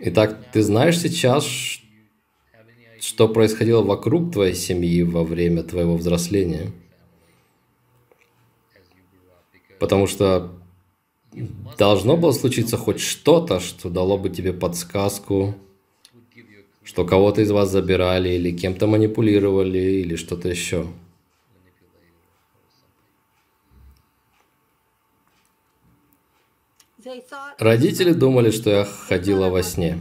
Итак, 0.01 0.37
ты 0.53 0.61
знаешь 0.61 0.99
сейчас, 0.99 1.47
что 2.99 3.29
происходило 3.29 3.83
вокруг 3.83 4.33
твоей 4.33 4.57
семьи 4.57 5.05
во 5.05 5.23
время 5.23 5.63
твоего 5.63 5.97
взросления? 5.97 6.73
Потому 9.79 10.09
что 10.09 10.51
должно 11.79 12.17
было 12.17 12.33
случиться 12.33 12.77
хоть 12.77 12.99
что-то, 12.99 13.61
что 13.61 13.89
дало 13.89 14.19
бы 14.19 14.29
тебе 14.29 14.53
подсказку, 14.53 15.55
что 16.83 17.05
кого-то 17.05 17.43
из 17.43 17.53
вас 17.53 17.71
забирали 17.71 18.31
или 18.31 18.51
кем-то 18.51 18.89
манипулировали 18.89 19.79
или 19.79 20.17
что-то 20.17 20.49
еще. 20.49 20.89
Родители 27.59 28.13
думали, 28.13 28.51
что 28.51 28.71
я 28.71 28.85
ходила 28.85 29.49
во 29.49 29.63
сне. 29.63 29.99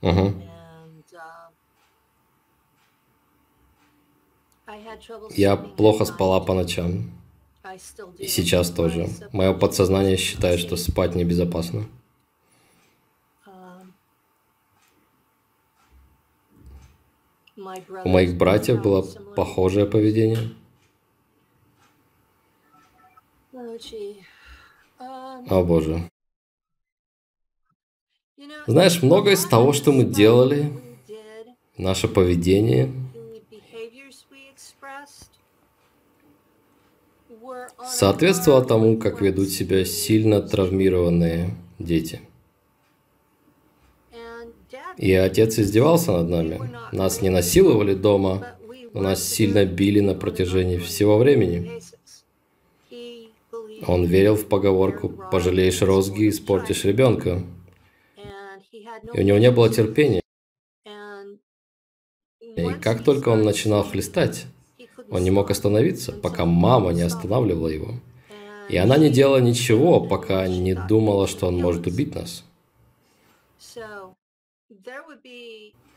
Угу. 0.00 0.34
Я 5.30 5.56
плохо 5.56 6.04
спала 6.04 6.40
по 6.40 6.54
ночам. 6.54 7.10
И 8.18 8.26
сейчас 8.26 8.70
тоже. 8.70 9.08
Мое 9.32 9.52
подсознание 9.52 10.16
считает, 10.16 10.60
что 10.60 10.76
спать 10.76 11.14
небезопасно. 11.14 11.86
У 17.56 18.08
моих 18.08 18.38
братьев 18.38 18.80
было 18.80 19.02
похожее 19.34 19.84
поведение. 19.84 20.54
О 25.46 25.62
боже. 25.62 26.10
Знаешь, 28.66 29.02
многое 29.02 29.34
из 29.34 29.44
того, 29.46 29.72
что 29.72 29.92
мы 29.92 30.04
делали, 30.04 30.72
наше 31.76 32.08
поведение, 32.08 32.92
соответствовало 37.84 38.64
тому, 38.64 38.98
как 38.98 39.20
ведут 39.20 39.48
себя 39.48 39.84
сильно 39.84 40.42
травмированные 40.42 41.54
дети. 41.78 42.20
И 44.96 45.12
отец 45.12 45.58
издевался 45.58 46.12
над 46.12 46.28
нами. 46.28 46.70
Нас 46.92 47.22
не 47.22 47.30
насиловали 47.30 47.94
дома, 47.94 48.56
но 48.92 49.00
нас 49.00 49.22
сильно 49.22 49.64
били 49.64 50.00
на 50.00 50.14
протяжении 50.14 50.78
всего 50.78 51.18
времени. 51.18 51.80
Он 53.86 54.04
верил 54.04 54.34
в 54.34 54.46
поговорку 54.46 55.08
«пожалеешь 55.30 55.82
розги, 55.82 56.28
испортишь 56.28 56.84
ребенка». 56.84 57.42
И 59.14 59.20
у 59.20 59.22
него 59.22 59.38
не 59.38 59.50
было 59.50 59.68
терпения. 59.68 60.20
И 62.56 62.72
как 62.82 63.04
только 63.04 63.28
он 63.28 63.42
начинал 63.42 63.84
хлестать, 63.84 64.46
он 65.10 65.22
не 65.22 65.30
мог 65.30 65.50
остановиться, 65.50 66.12
пока 66.12 66.44
мама 66.44 66.92
не 66.92 67.02
останавливала 67.02 67.68
его. 67.68 67.94
И 68.68 68.76
она 68.76 68.98
не 68.98 69.08
делала 69.08 69.38
ничего, 69.38 70.00
пока 70.00 70.46
не 70.46 70.74
думала, 70.74 71.26
что 71.26 71.46
он 71.46 71.58
может 71.58 71.86
убить 71.86 72.14
нас. 72.14 72.44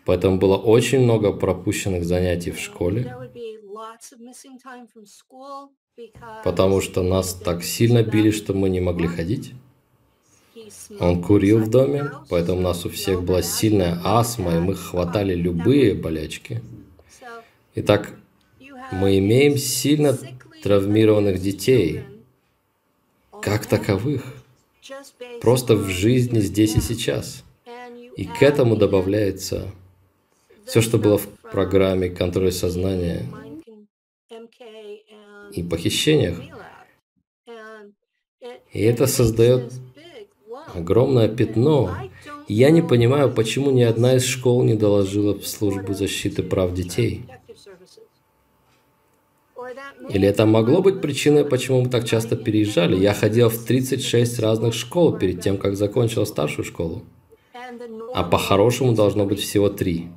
Поэтому 0.05 0.37
было 0.37 0.57
очень 0.57 0.99
много 0.99 1.33
пропущенных 1.33 2.05
занятий 2.05 2.51
в 2.51 2.59
школе, 2.59 3.15
потому 6.43 6.81
что 6.81 7.03
нас 7.03 7.33
так 7.33 7.63
сильно 7.63 8.03
били, 8.03 8.31
что 8.31 8.53
мы 8.53 8.69
не 8.69 8.79
могли 8.79 9.07
ходить. 9.07 9.53
Он 10.99 11.21
курил 11.23 11.59
в 11.59 11.69
доме, 11.69 12.11
поэтому 12.29 12.59
у 12.59 12.63
нас 12.63 12.85
у 12.85 12.89
всех 12.89 13.23
была 13.23 13.41
сильная 13.41 13.99
астма, 14.03 14.55
и 14.55 14.59
мы 14.59 14.75
хватали 14.75 15.33
любые 15.33 15.93
болячки. 15.93 16.61
Итак, 17.75 18.13
мы 18.91 19.17
имеем 19.19 19.57
сильно 19.57 20.17
травмированных 20.63 21.39
детей, 21.39 22.03
как 23.41 23.65
таковых, 23.65 24.23
просто 25.41 25.75
в 25.75 25.87
жизни 25.87 26.39
здесь 26.39 26.75
и 26.75 26.81
сейчас. 26.81 27.43
И 28.15 28.25
к 28.25 28.43
этому 28.43 28.75
добавляется 28.75 29.71
все, 30.65 30.81
что 30.81 30.97
было 30.97 31.17
в 31.17 31.27
программе 31.51 32.09
контроля 32.09 32.51
сознания 32.51 33.25
и 35.53 35.63
похищениях. 35.63 36.39
И 38.73 38.81
это 38.81 39.07
создает 39.07 39.73
огромное 40.73 41.27
пятно. 41.27 41.91
Я 42.47 42.69
не 42.69 42.81
понимаю, 42.81 43.31
почему 43.31 43.71
ни 43.71 43.81
одна 43.81 44.15
из 44.15 44.25
школ 44.25 44.63
не 44.63 44.75
доложила 44.75 45.37
в 45.37 45.47
службу 45.47 45.93
защиты 45.93 46.43
прав 46.43 46.73
детей. 46.73 47.25
Или 50.09 50.27
это 50.27 50.45
могло 50.45 50.81
быть 50.81 51.01
причиной, 51.01 51.45
почему 51.45 51.81
мы 51.81 51.89
так 51.89 52.05
часто 52.05 52.35
переезжали? 52.35 52.97
Я 52.97 53.13
ходил 53.13 53.49
в 53.49 53.65
36 53.65 54.39
разных 54.39 54.73
школ 54.73 55.17
перед 55.17 55.41
тем, 55.41 55.57
как 55.57 55.75
закончил 55.75 56.25
старшую 56.25 56.65
школу. 56.65 57.03
А 58.13 58.23
по-хорошему 58.23 58.93
должно 58.93 59.25
быть 59.25 59.39
всего 59.39 59.69
три. 59.69 60.07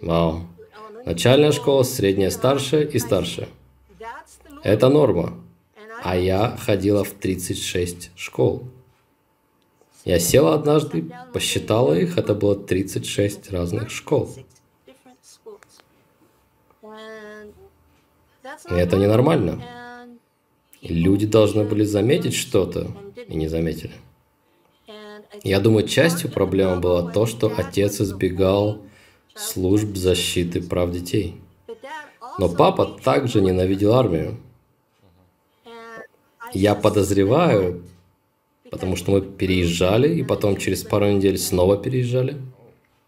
Вау. 0.00 0.42
Начальная 1.04 1.52
школа, 1.52 1.82
средняя, 1.82 2.30
старшая 2.30 2.82
и 2.82 2.98
старшая. 2.98 3.48
Это 4.64 4.88
норма. 4.88 5.34
А 6.02 6.16
я 6.16 6.56
ходила 6.56 7.04
в 7.04 7.10
36 7.10 8.10
школ. 8.16 8.64
Я 10.06 10.18
села 10.18 10.54
однажды, 10.54 11.10
посчитала 11.32 11.92
их, 11.92 12.16
это 12.18 12.34
было 12.34 12.56
36 12.56 13.52
разных 13.52 13.90
школ. 13.90 14.34
И 18.70 18.74
это 18.74 18.96
ненормально. 18.96 19.62
И 20.80 20.92
люди 20.92 21.26
должны 21.26 21.64
были 21.64 21.84
заметить 21.84 22.34
что-то, 22.34 22.90
и 23.28 23.36
не 23.36 23.48
заметили. 23.48 23.94
Я 25.42 25.60
думаю, 25.60 25.86
частью 25.86 26.30
проблемы 26.30 26.80
было 26.80 27.10
то, 27.12 27.26
что 27.26 27.52
отец 27.54 28.00
избегал 28.00 28.82
служб 29.34 29.94
защиты 29.94 30.62
прав 30.62 30.90
детей. 30.90 31.40
Но 32.38 32.48
папа 32.48 32.86
также 32.86 33.42
ненавидел 33.42 33.92
армию. 33.92 34.38
Я 36.54 36.76
подозреваю, 36.76 37.82
потому 38.70 38.94
что 38.96 39.10
мы 39.10 39.20
переезжали, 39.20 40.14
и 40.14 40.22
потом 40.22 40.56
через 40.56 40.84
пару 40.84 41.10
недель 41.10 41.36
снова 41.36 41.76
переезжали. 41.76 42.40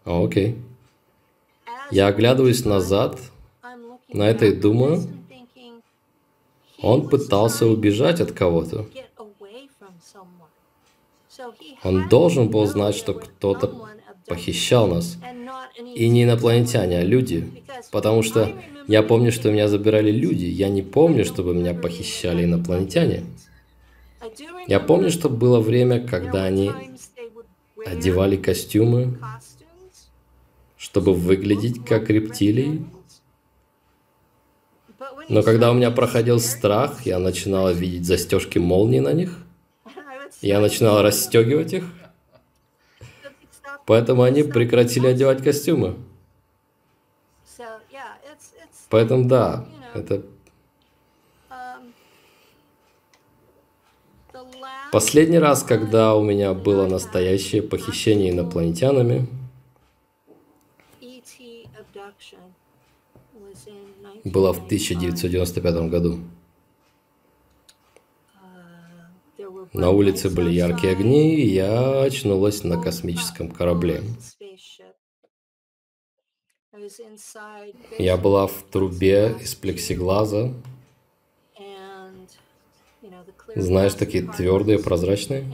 окей. 0.05 0.57
Я 1.92 2.09
оглядываюсь 2.09 2.64
назад 2.64 3.20
на 4.09 4.24
это 4.24 4.47
и 4.47 4.53
думаю, 4.53 5.03
он 6.82 7.09
пытался 7.09 7.66
убежать 7.66 8.20
от 8.20 8.32
кого-то. 8.32 8.86
Он 11.84 12.09
должен 12.09 12.49
был 12.49 12.66
знать, 12.66 12.97
что 12.97 13.14
кто-то 13.14 13.72
похищал 14.26 14.88
нас. 14.88 15.16
И 15.78 16.08
не 16.08 16.24
инопланетяне, 16.24 16.98
а 16.98 17.04
люди. 17.04 17.62
Потому 17.90 18.22
что 18.22 18.52
я 18.86 19.02
помню, 19.02 19.32
что 19.32 19.50
меня 19.50 19.68
забирали 19.68 20.10
люди. 20.10 20.44
Я 20.44 20.68
не 20.68 20.82
помню, 20.82 21.24
чтобы 21.24 21.54
меня 21.54 21.74
похищали 21.74 22.44
инопланетяне. 22.44 23.24
Я 24.66 24.80
помню, 24.80 25.10
что 25.10 25.28
было 25.28 25.60
время, 25.60 26.06
когда 26.06 26.44
они 26.44 26.70
одевали 27.84 28.36
костюмы, 28.36 29.18
чтобы 30.76 31.14
выглядеть 31.14 31.84
как 31.84 32.10
рептилии. 32.10 32.86
Но 35.28 35.42
когда 35.42 35.70
у 35.70 35.74
меня 35.74 35.90
проходил 35.90 36.40
страх, 36.40 37.04
я 37.04 37.18
начинала 37.18 37.70
видеть 37.70 38.06
застежки 38.06 38.58
молнии 38.58 39.00
на 39.00 39.12
них. 39.12 39.38
Я 40.40 40.60
начинала 40.60 41.02
расстегивать 41.02 41.72
их. 41.72 41.84
Поэтому 43.87 44.22
они 44.22 44.43
прекратили 44.43 45.07
одевать 45.07 45.43
костюмы. 45.43 45.97
Поэтому 48.89 49.24
да, 49.24 49.66
это 49.95 50.22
Последний 54.93 55.39
раз, 55.39 55.62
когда 55.62 56.14
у 56.14 56.22
меня 56.22 56.55
было 56.55 56.87
настоящее 56.87 57.62
похищение 57.62 58.30
инопланетянами, 58.30 59.26
было 64.24 64.53
в 64.53 64.64
1995 64.66 65.91
году. 65.91 66.20
На 69.76 69.90
улице 69.90 70.30
были 70.30 70.50
яркие 70.50 70.94
огни, 70.94 71.34
и 71.34 71.46
я 71.48 72.02
очнулась 72.02 72.64
на 72.64 72.80
космическом 72.80 73.50
корабле. 73.50 74.02
Я 77.98 78.16
была 78.16 78.46
в 78.46 78.62
трубе 78.70 79.36
из 79.38 79.54
плексиглаза. 79.54 80.54
Знаешь, 83.54 83.92
такие 83.92 84.24
твердые, 84.24 84.78
прозрачные. 84.78 85.44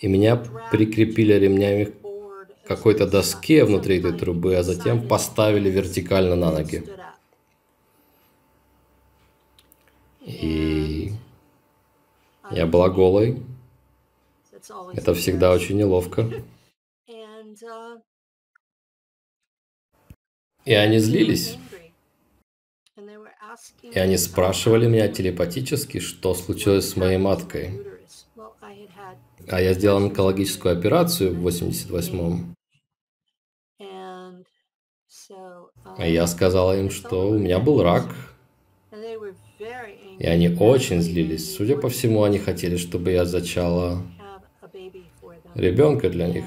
И 0.00 0.06
меня 0.06 0.36
прикрепили 0.70 1.32
ремнями 1.32 1.84
к 1.84 2.68
какой-то 2.68 3.08
доске 3.08 3.64
внутри 3.64 3.98
этой 3.98 4.12
трубы, 4.12 4.54
а 4.54 4.62
затем 4.62 5.08
поставили 5.08 5.68
вертикально 5.68 6.36
на 6.36 6.52
ноги. 6.52 6.84
И 10.20 11.12
я 12.50 12.66
была 12.66 12.88
голой. 12.88 13.42
Это 14.92 15.14
всегда 15.14 15.52
очень 15.52 15.76
неловко. 15.76 16.30
И 20.64 20.74
они 20.74 20.98
злились. 20.98 21.56
И 23.82 23.98
они 23.98 24.16
спрашивали 24.18 24.86
меня 24.86 25.08
телепатически, 25.08 25.98
что 25.98 26.34
случилось 26.34 26.90
с 26.90 26.96
моей 26.96 27.18
маткой. 27.18 27.86
А 29.48 29.60
я 29.60 29.72
сделал 29.72 29.98
онкологическую 29.98 30.78
операцию 30.78 31.34
в 31.34 31.46
88-м. 31.46 32.54
А 35.98 36.06
я 36.06 36.26
сказала 36.26 36.78
им, 36.78 36.90
что 36.90 37.30
у 37.30 37.38
меня 37.38 37.58
был 37.58 37.82
рак, 37.82 38.14
и 40.20 40.26
они 40.26 40.50
очень 40.50 41.00
злились. 41.00 41.56
Судя 41.56 41.78
по 41.78 41.88
всему, 41.88 42.24
они 42.24 42.38
хотели, 42.38 42.76
чтобы 42.76 43.10
я 43.10 43.24
зачала 43.24 44.02
ребенка 45.54 46.10
для 46.10 46.28
них. 46.28 46.44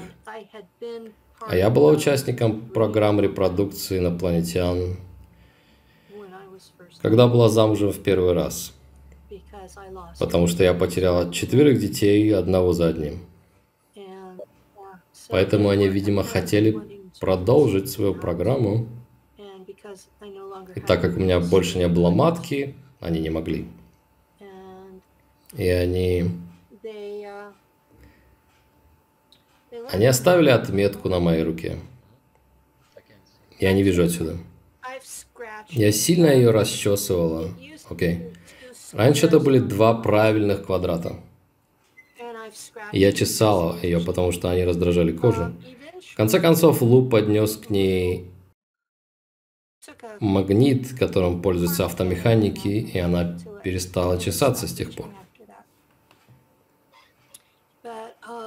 А 1.40 1.56
я 1.56 1.70
была 1.70 1.90
участником 1.90 2.68
программ 2.68 3.20
репродукции 3.20 3.98
инопланетян, 3.98 4.96
когда 7.02 7.26
была 7.26 7.48
замужем 7.48 7.90
в 7.90 8.00
первый 8.00 8.32
раз. 8.32 8.72
Потому 10.20 10.46
что 10.46 10.62
я 10.62 10.72
потеряла 10.72 11.32
четверых 11.32 11.80
детей 11.80 12.32
одного 12.32 12.72
за 12.72 12.88
одним. 12.88 13.26
Поэтому 15.28 15.70
они, 15.70 15.88
видимо, 15.88 16.22
хотели 16.22 16.78
продолжить 17.18 17.90
свою 17.90 18.14
программу. 18.14 18.86
И 20.76 20.80
так 20.80 21.00
как 21.00 21.16
у 21.16 21.20
меня 21.20 21.40
больше 21.40 21.78
не 21.78 21.88
было 21.88 22.10
матки, 22.10 22.76
они 23.04 23.20
не 23.20 23.30
могли. 23.30 23.68
И 25.56 25.68
они... 25.68 26.24
Они 29.90 30.06
оставили 30.06 30.50
отметку 30.50 31.08
на 31.08 31.20
моей 31.20 31.42
руке. 31.42 31.76
Я 33.60 33.72
не 33.72 33.82
вижу 33.82 34.04
отсюда. 34.04 34.36
Я 35.68 35.92
сильно 35.92 36.26
ее 36.26 36.50
расчесывала. 36.50 37.50
Окей. 37.90 38.14
Okay. 38.14 38.34
Раньше 38.92 39.26
это 39.26 39.40
были 39.40 39.58
два 39.58 39.94
правильных 39.94 40.64
квадрата. 40.64 41.16
я 42.92 43.12
чесала 43.12 43.76
ее, 43.82 44.00
потому 44.00 44.32
что 44.32 44.50
они 44.50 44.64
раздражали 44.64 45.12
кожу. 45.12 45.52
В 46.12 46.16
конце 46.16 46.40
концов, 46.40 46.80
Лу 46.80 47.08
поднес 47.08 47.56
к 47.56 47.70
ней 47.70 48.30
магнит, 50.20 50.98
которым 50.98 51.42
пользуются 51.42 51.86
автомеханики, 51.86 52.68
и 52.68 52.98
она 52.98 53.38
перестала 53.62 54.18
чесаться 54.18 54.66
с 54.66 54.74
тех 54.74 54.94
пор. 54.94 55.06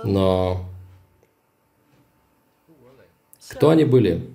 Но 0.03 0.65
кто 3.49 3.69
они 3.69 3.85
были? 3.85 4.33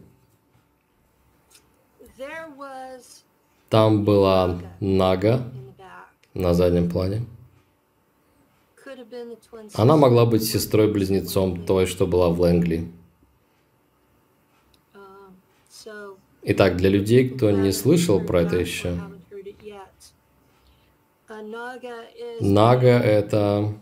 Там 3.68 4.04
была 4.04 4.60
Нага 4.80 5.50
на 6.34 6.54
заднем 6.54 6.90
плане. 6.90 7.24
Она 9.74 9.96
могла 9.96 10.26
быть 10.26 10.44
сестрой-близнецом 10.44 11.64
той, 11.64 11.86
что 11.86 12.06
была 12.06 12.28
в 12.28 12.40
Лэнгли. 12.40 12.90
Итак, 16.44 16.76
для 16.76 16.90
людей, 16.90 17.28
кто 17.28 17.50
не 17.52 17.72
слышал 17.72 18.20
про 18.20 18.42
это 18.42 18.56
еще, 18.56 18.98
Нага— 22.40 22.88
это... 23.04 23.74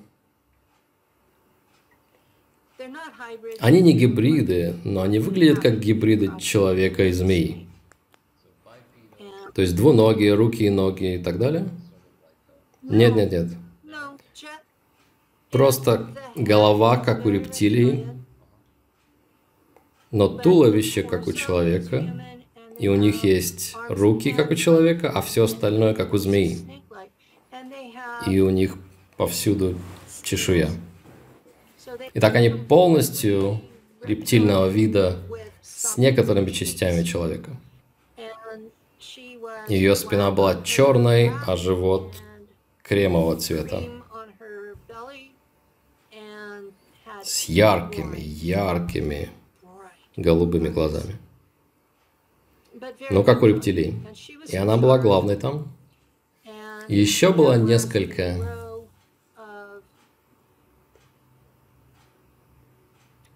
Они 3.60 3.80
не 3.82 3.92
гибриды, 3.92 4.76
но 4.84 5.02
они 5.02 5.18
выглядят 5.18 5.60
как 5.60 5.80
гибриды 5.80 6.30
человека 6.38 7.04
и 7.04 7.12
змеи. 7.12 7.66
То 9.54 9.62
есть 9.62 9.76
двуногие, 9.76 10.34
руки 10.34 10.64
и 10.64 10.70
ноги 10.70 11.16
и 11.16 11.18
так 11.18 11.38
далее? 11.38 11.68
Нет, 12.82 13.14
нет, 13.14 13.32
нет. 13.32 13.48
Просто 15.50 16.14
голова, 16.36 16.96
как 16.96 17.26
у 17.26 17.30
рептилии, 17.30 18.06
но 20.10 20.28
туловище, 20.28 21.02
как 21.02 21.26
у 21.26 21.32
человека, 21.32 22.29
и 22.80 22.88
у 22.88 22.94
них 22.94 23.24
есть 23.24 23.76
руки, 23.90 24.32
как 24.32 24.50
у 24.50 24.54
человека, 24.54 25.10
а 25.10 25.20
все 25.20 25.44
остальное, 25.44 25.92
как 25.92 26.14
у 26.14 26.16
змеи. 26.16 26.58
И 28.26 28.40
у 28.40 28.48
них 28.48 28.76
повсюду 29.18 29.78
чешуя. 30.22 30.70
Итак, 32.14 32.34
они 32.36 32.48
полностью 32.48 33.60
рептильного 34.02 34.66
вида 34.68 35.18
с 35.60 35.98
некоторыми 35.98 36.50
частями 36.50 37.02
человека. 37.02 37.50
Ее 39.68 39.94
спина 39.94 40.30
была 40.30 40.62
черной, 40.62 41.32
а 41.46 41.56
живот 41.56 42.14
кремового 42.82 43.36
цвета. 43.36 43.82
С 47.22 47.44
яркими, 47.44 48.18
яркими 48.18 49.28
голубыми 50.16 50.68
глазами. 50.68 51.18
Ну, 53.10 53.24
как 53.24 53.42
у 53.42 53.46
рептилий. 53.46 53.94
И 54.48 54.56
она 54.56 54.76
была 54.76 54.98
главной 54.98 55.36
там. 55.36 55.72
Еще 56.88 57.32
было 57.32 57.54
несколько... 57.54 58.56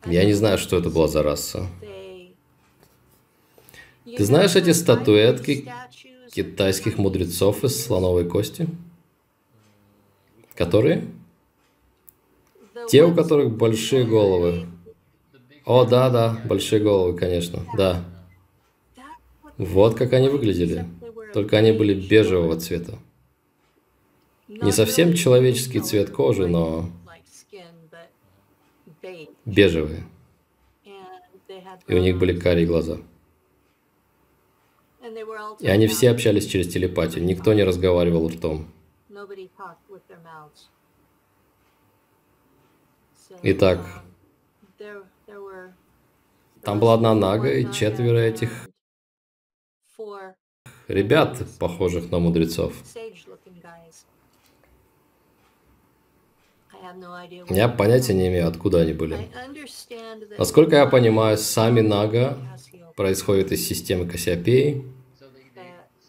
Я 0.06 0.24
не 0.24 0.34
знаю, 0.34 0.58
что 0.58 0.76
это 0.76 0.90
была 0.90 1.08
за 1.08 1.22
раса. 1.22 1.66
Ты 4.04 4.24
знаешь 4.24 4.54
эти 4.54 4.70
статуэтки 4.72 5.70
китайских 6.30 6.98
мудрецов 6.98 7.64
из 7.64 7.84
слоновой 7.84 8.28
кости? 8.28 8.68
Которые? 10.54 11.06
Те, 12.88 13.04
у 13.04 13.14
которых 13.14 13.56
большие 13.56 14.04
головы. 14.04 14.66
О, 15.64 15.84
да, 15.84 16.10
да, 16.10 16.38
большие 16.44 16.82
головы, 16.82 17.16
конечно, 17.16 17.64
да. 17.76 18.04
Вот 19.58 19.96
как 19.96 20.12
они 20.12 20.28
выглядели. 20.28 20.86
Только 21.32 21.58
они 21.58 21.72
были 21.72 21.94
бежевого 21.94 22.58
цвета. 22.58 22.98
Не 24.48 24.72
совсем 24.72 25.14
человеческий 25.14 25.80
цвет 25.80 26.10
кожи, 26.10 26.46
но 26.46 26.90
бежевые. 29.44 30.04
И 31.86 31.94
у 31.94 31.98
них 31.98 32.18
были 32.18 32.38
карие 32.38 32.66
глаза. 32.66 32.98
И 35.60 35.68
они 35.68 35.86
все 35.86 36.10
общались 36.10 36.46
через 36.46 36.72
телепатию. 36.72 37.24
Никто 37.24 37.52
не 37.52 37.62
разговаривал 37.62 38.28
ртом. 38.28 38.66
Итак, 43.42 44.02
там 46.62 46.80
была 46.80 46.94
одна 46.94 47.14
нага 47.14 47.50
и 47.52 47.70
четверо 47.72 48.18
этих 48.18 48.68
ребят, 50.88 51.42
похожих 51.58 52.10
на 52.10 52.18
мудрецов. 52.18 52.74
Я 57.48 57.68
понятия 57.68 58.14
не 58.14 58.28
имею, 58.28 58.46
откуда 58.46 58.82
они 58.82 58.92
были. 58.92 59.28
Насколько 60.38 60.76
я 60.76 60.86
понимаю, 60.86 61.38
сами 61.38 61.80
Нага 61.80 62.38
происходят 62.96 63.52
из 63.52 63.66
системы 63.66 64.06
Кассиопеи. 64.06 64.84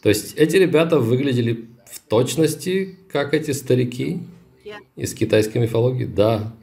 То 0.02 0.10
есть 0.10 0.36
эти 0.36 0.58
ребята 0.58 1.00
выглядели 1.00 1.70
в 1.90 2.00
точности, 2.00 3.00
как 3.12 3.34
эти 3.34 3.52
старики, 3.52 4.22
Из 4.96 5.14
китайской 5.14 5.60
мифологии? 5.60 6.06
Да. 6.06 6.54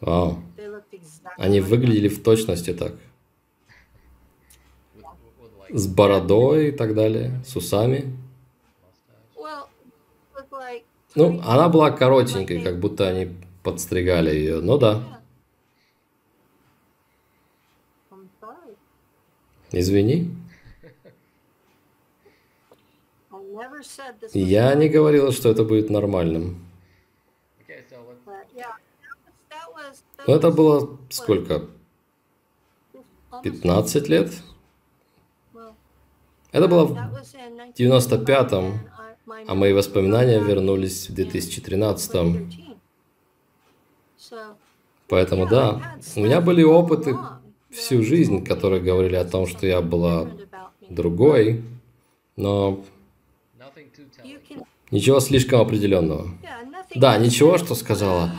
Вау. 0.00 0.42
Они 1.36 1.60
выглядели 1.60 2.08
в 2.08 2.22
точности 2.22 2.72
так. 2.72 2.94
С 5.76 5.86
бородой 5.86 6.68
и 6.68 6.72
так 6.72 6.94
далее, 6.94 7.42
с 7.44 7.54
усами. 7.54 8.16
Ну, 11.14 11.38
она 11.44 11.68
была 11.68 11.90
коротенькой, 11.90 12.62
как 12.62 12.80
будто 12.80 13.06
они 13.06 13.36
подстригали 13.62 14.30
ее. 14.30 14.62
Ну 14.62 14.78
да. 14.78 15.20
Извини. 19.70 20.34
Я 24.32 24.74
не 24.76 24.88
говорил, 24.88 25.30
что 25.30 25.50
это 25.50 25.62
будет 25.62 25.90
нормальным. 25.90 26.56
Но 30.26 30.34
это 30.34 30.50
было 30.50 30.98
сколько? 31.10 31.66
15 33.42 34.08
лет? 34.08 34.32
Это 36.56 36.68
было 36.68 36.86
в 36.86 36.96
95-м, 37.78 38.80
а 39.46 39.54
мои 39.54 39.74
воспоминания 39.74 40.40
вернулись 40.40 41.10
в 41.10 41.14
2013-м. 41.14 42.50
Поэтому 45.06 45.46
да, 45.46 45.98
у 46.16 46.20
меня 46.20 46.40
были 46.40 46.62
опыты 46.62 47.14
всю 47.70 48.02
жизнь, 48.02 48.42
которые 48.42 48.80
говорили 48.80 49.16
о 49.16 49.26
том, 49.26 49.46
что 49.46 49.66
я 49.66 49.82
была 49.82 50.30
другой, 50.88 51.62
но 52.36 52.82
ничего 54.90 55.20
слишком 55.20 55.60
определенного. 55.60 56.30
Да, 56.94 57.18
ничего, 57.18 57.58
что 57.58 57.74
сказала, 57.74 58.32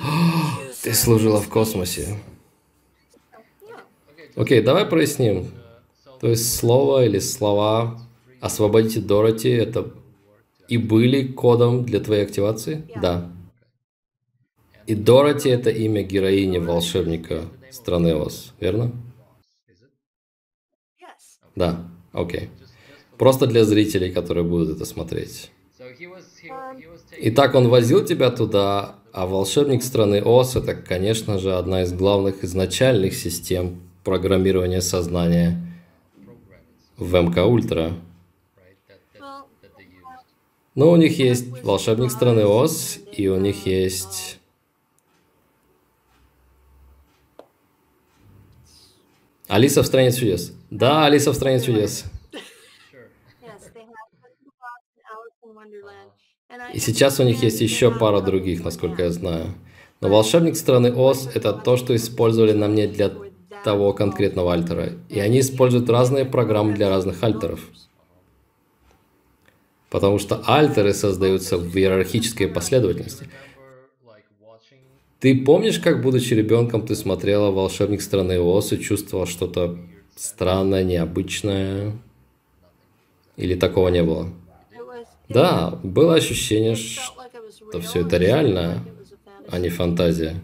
ты 0.82 0.96
служила 0.96 1.40
в 1.40 1.50
космосе. 1.50 2.18
Окей, 4.36 4.64
давай 4.64 4.88
проясним. 4.88 5.52
То 6.20 6.30
есть 6.30 6.58
слово 6.58 7.06
или 7.06 7.20
слова 7.20 8.07
«освободите 8.42 9.00
Дороти»— 9.00 9.50
это 9.50 9.92
и 10.68 10.78
были 10.78 11.28
кодом 11.28 11.86
для 11.86 12.00
твоей 12.00 12.24
активации? 12.24 12.88
Да. 13.02 13.32
И 14.86 14.96
Дороти— 14.96 15.50
это 15.50 15.70
имя 15.70 16.04
героини 16.04 16.58
волшебника 16.58 17.46
страны 17.72 18.16
Оз, 18.16 18.54
верно? 18.60 18.92
Да, 21.56 21.90
окей. 22.14 22.50
Просто 23.18 23.48
для 23.48 23.66
зрителей, 23.66 24.12
которые 24.12 24.44
будут 24.44 24.76
это 24.76 24.86
смотреть. 24.86 25.52
Итак, 27.20 27.56
он 27.56 27.68
возил 27.68 28.06
тебя 28.06 28.30
туда, 28.30 28.96
а 29.12 29.26
волшебник 29.26 29.84
страны 29.84 30.22
Оз– 30.22 30.56
это, 30.56 30.76
конечно 30.76 31.40
же, 31.40 31.56
одна 31.56 31.84
из 31.84 31.94
главных 31.94 32.44
изначальных 32.44 33.16
систем 33.16 33.82
программирования 34.04 34.82
сознания 34.82 35.60
в 36.98 37.16
МК 37.16 37.46
Ультра. 37.46 37.94
Но 40.78 40.92
у 40.92 40.96
них 40.96 41.18
есть 41.18 41.64
волшебник 41.64 42.12
страны 42.12 42.46
Оз, 42.46 43.00
и 43.12 43.28
у 43.30 43.38
них 43.38 43.66
есть... 43.66 44.38
Алиса 49.48 49.82
в 49.82 49.88
стране 49.88 50.12
чудес. 50.12 50.54
Да, 50.70 51.08
Алиса 51.08 51.32
в 51.32 51.36
стране 51.36 51.60
чудес. 51.62 52.04
И 56.76 56.80
сейчас 56.80 57.20
у 57.20 57.24
них 57.24 57.42
есть 57.42 57.60
еще 57.60 57.90
пара 57.90 58.22
других, 58.22 58.64
насколько 58.64 59.02
я 59.02 59.12
знаю. 59.12 59.56
Но 60.00 60.10
волшебник 60.10 60.56
страны 60.56 60.94
Оз– 60.94 61.28
это 61.34 61.54
то, 61.54 61.76
что 61.78 61.96
использовали 61.96 62.54
на 62.54 62.68
мне 62.68 62.88
для 62.88 63.12
того 63.64 63.94
конкретного 63.94 64.54
альтера. 64.54 64.94
И 65.10 65.20
они 65.20 65.40
используют 65.40 65.90
разные 65.90 66.26
программы 66.26 66.74
для 66.74 66.88
разных 66.88 67.24
альтеров. 67.24 67.62
Потому 69.90 70.20
что 70.20 70.44
альтеры 70.46 70.94
создаются 70.94 71.58
в 71.58 71.76
иерархической 71.76 72.48
последовательности. 72.48 73.30
Ты 75.20 75.44
помнишь, 75.44 75.80
как, 75.80 76.02
будучи 76.02 76.34
ребенком, 76.34 76.86
ты 76.86 76.96
смотрела 76.96 77.52
«Волшебник 77.52 78.02
страны 78.02 78.40
Оз» 78.40 78.72
и 78.74 78.80
чувствовала 78.80 79.26
что-то 79.26 79.78
странное, 80.16 80.84
необычное? 80.84 81.94
Или 83.36 83.56
такого 83.56 83.90
не 83.90 84.04
было? 84.04 84.30
Да, 85.30 85.80
было 85.84 86.16
ощущение, 86.16 86.76
что 86.76 87.82
все 87.82 88.02
это 88.02 88.18
реально, 88.18 88.84
а 89.50 89.60
не 89.60 89.70
фантазия. 89.70 90.36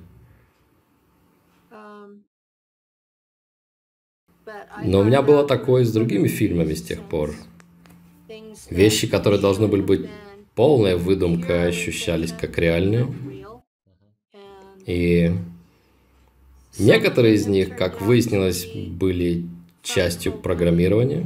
Но 4.83 4.99
у 4.99 5.03
меня 5.03 5.21
было 5.21 5.45
такое 5.45 5.85
с 5.85 5.91
другими 5.91 6.27
фильмами 6.27 6.73
с 6.73 6.81
тех 6.81 7.01
пор. 7.03 7.35
Вещи, 8.69 9.07
которые 9.07 9.39
должны 9.39 9.67
были 9.67 9.81
быть 9.81 10.09
полной 10.55 10.95
выдумкой, 10.95 11.67
ощущались 11.67 12.31
как 12.31 12.57
реальные. 12.57 13.13
И 14.85 15.31
некоторые 16.77 17.35
из 17.35 17.47
них, 17.47 17.75
как 17.77 18.01
выяснилось, 18.01 18.67
были 18.67 19.45
частью 19.81 20.33
программирования 20.33 21.25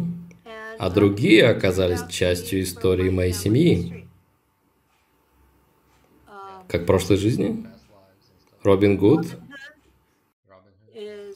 а 0.77 0.89
другие 0.89 1.47
оказались 1.47 2.05
частью 2.07 2.61
истории 2.61 3.09
моей 3.09 3.33
семьи. 3.33 4.07
Как 6.67 6.85
прошлой 6.85 7.17
жизни? 7.17 7.65
Робин 8.63 8.97
Гуд? 8.97 9.25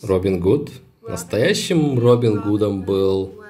Робин 0.01 0.39
Гуд? 0.39 0.71
Настоящим 1.01 1.97
Робин 1.97 2.41
Гудом 2.41 2.83
был 2.83 3.40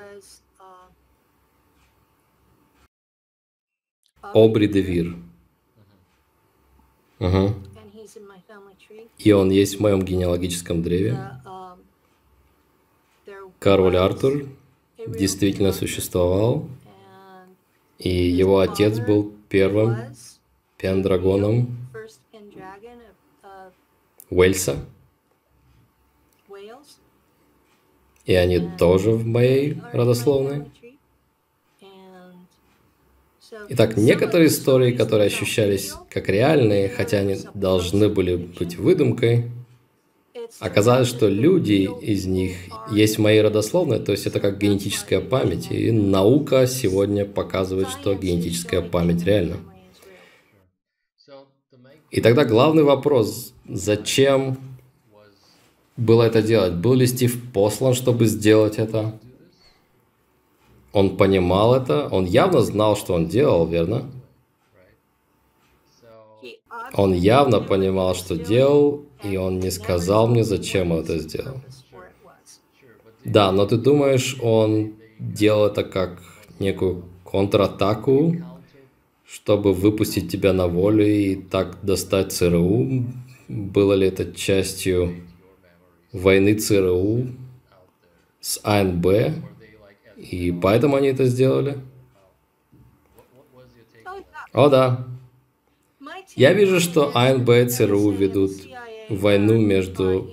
Обри 4.34 4.68
Девир. 4.68 5.16
Угу. 7.20 7.54
И 9.20 9.32
он 9.32 9.50
есть 9.50 9.78
в 9.78 9.80
моем 9.80 10.02
генеалогическом 10.02 10.82
древе. 10.82 11.18
Король 13.60 13.98
Артур 13.98 14.48
действительно 15.06 15.72
существовал, 15.72 16.68
и 18.00 18.10
его 18.10 18.60
отец 18.60 19.00
был 19.00 19.34
первым 19.50 20.16
пендрагоном 20.78 21.78
Уэльса. 24.32 24.78
И 28.26 28.34
они 28.34 28.60
тоже 28.78 29.12
в 29.12 29.26
моей 29.26 29.80
родословной. 29.94 30.72
Итак, 33.70 33.98
некоторые 33.98 34.48
истории, 34.48 34.92
которые 34.92 35.28
ощущались 35.28 35.94
как 36.10 36.30
реальные, 36.30 36.88
хотя 36.88 37.18
они 37.18 37.38
должны 37.54 38.08
были 38.08 38.36
быть 38.38 38.78
выдумкой, 38.78 39.52
Оказалось, 40.60 41.08
что 41.08 41.30
люди 41.30 41.90
из 42.02 42.26
них 42.26 42.58
есть 42.92 43.18
в 43.18 43.22
моей 43.22 43.42
родословной, 43.42 44.00
то 44.00 44.12
есть 44.12 44.28
это 44.28 44.40
как 44.42 44.60
генетическая 44.60 45.22
память. 45.22 45.72
И 45.72 45.92
наука 45.92 46.68
сегодня 46.68 47.26
показывает, 47.26 47.88
что 47.90 48.14
генетическая 48.16 48.82
память 48.82 49.24
реальна. 49.24 49.58
И 52.10 52.20
тогда 52.20 52.44
главный 52.44 52.84
вопрос, 52.84 53.54
зачем 53.68 54.58
было 55.96 56.24
это 56.24 56.42
делать? 56.42 56.74
Был 56.74 56.96
ли 56.96 57.08
Стив 57.08 57.52
послан, 57.54 57.94
чтобы 57.94 58.26
сделать 58.26 58.78
это? 58.78 59.18
Он 60.94 61.18
понимал 61.18 61.76
это, 61.76 62.08
он 62.10 62.26
явно 62.26 62.62
знал, 62.62 62.96
что 62.96 63.14
он 63.14 63.28
делал, 63.28 63.66
верно? 63.66 64.12
Он 66.94 67.14
явно 67.14 67.62
понимал, 67.62 68.16
что 68.16 68.36
делал, 68.36 69.06
и 69.24 69.38
он 69.38 69.60
не 69.60 69.72
сказал 69.72 70.28
мне, 70.28 70.44
зачем 70.44 70.92
он 70.92 71.00
это 71.00 71.18
сделал. 71.20 71.62
Да, 73.24 73.52
но 73.52 73.66
ты 73.66 73.78
думаешь, 73.78 74.38
он 74.42 74.96
делал 75.20 75.68
это 75.68 75.84
как 75.84 76.22
некую 76.60 77.06
контратаку, 77.24 78.36
чтобы 79.26 79.74
выпустить 79.74 80.30
тебя 80.30 80.52
на 80.52 80.68
волю 80.68 81.06
и 81.06 81.36
так 81.36 81.78
достать 81.84 82.34
ЦРУ? 82.34 83.06
Было 83.48 83.94
ли 83.94 84.08
это 84.08 84.34
частью 84.34 85.16
войны 86.12 86.56
ЦРУ 86.56 87.28
с 88.42 88.60
АНБ? 88.64 89.06
И 90.22 90.52
поэтому 90.52 90.96
они 90.96 91.08
это 91.08 91.26
сделали? 91.26 91.80
О, 94.54 94.70
да. 94.70 95.08
Я 96.36 96.54
вижу, 96.54 96.80
что 96.80 97.12
АНБ 97.16 97.50
и 97.50 97.70
ЦРУ 97.70 98.12
ведут 98.12 98.52
войну 99.10 99.58
между 99.58 100.30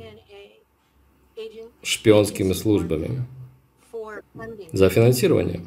шпионскими 1.82 2.52
службами 2.52 3.26
за 4.72 4.88
финансирование. 4.90 5.60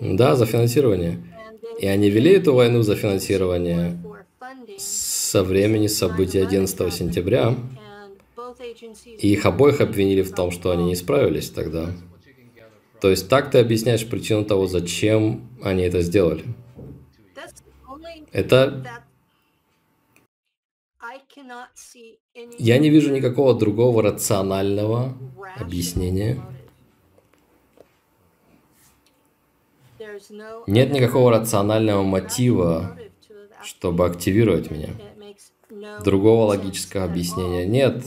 Да, 0.00 0.36
за 0.36 0.46
финансирование. 0.46 1.22
И 1.80 1.86
они 1.86 2.10
вели 2.10 2.32
эту 2.32 2.54
войну 2.54 2.82
за 2.82 2.94
финансирование 2.96 3.98
со 4.78 5.42
времени 5.42 5.88
событий 5.88 6.38
11 6.38 6.92
сентября, 6.94 7.54
и 9.18 9.32
их 9.32 9.46
обоих 9.46 9.80
обвинили 9.80 10.22
в 10.22 10.34
том, 10.34 10.50
что 10.50 10.70
они 10.70 10.84
не 10.84 10.96
справились 10.96 11.50
тогда. 11.50 11.90
То 13.00 13.10
есть 13.10 13.28
так 13.28 13.50
ты 13.50 13.58
объясняешь 13.58 14.06
причину 14.08 14.44
того, 14.44 14.66
зачем 14.66 15.48
они 15.62 15.82
это 15.82 16.00
сделали. 16.00 16.44
Это... 18.32 19.04
Я 22.58 22.78
не 22.78 22.90
вижу 22.90 23.12
никакого 23.12 23.54
другого 23.54 24.02
рационального 24.02 25.16
объяснения. 25.56 26.40
Нет 30.66 30.92
никакого 30.92 31.30
рационального 31.30 32.02
мотива, 32.02 32.96
чтобы 33.62 34.06
активировать 34.06 34.70
меня. 34.70 34.90
Другого 36.02 36.46
логического 36.46 37.04
объяснения 37.04 37.66
нет. 37.66 38.02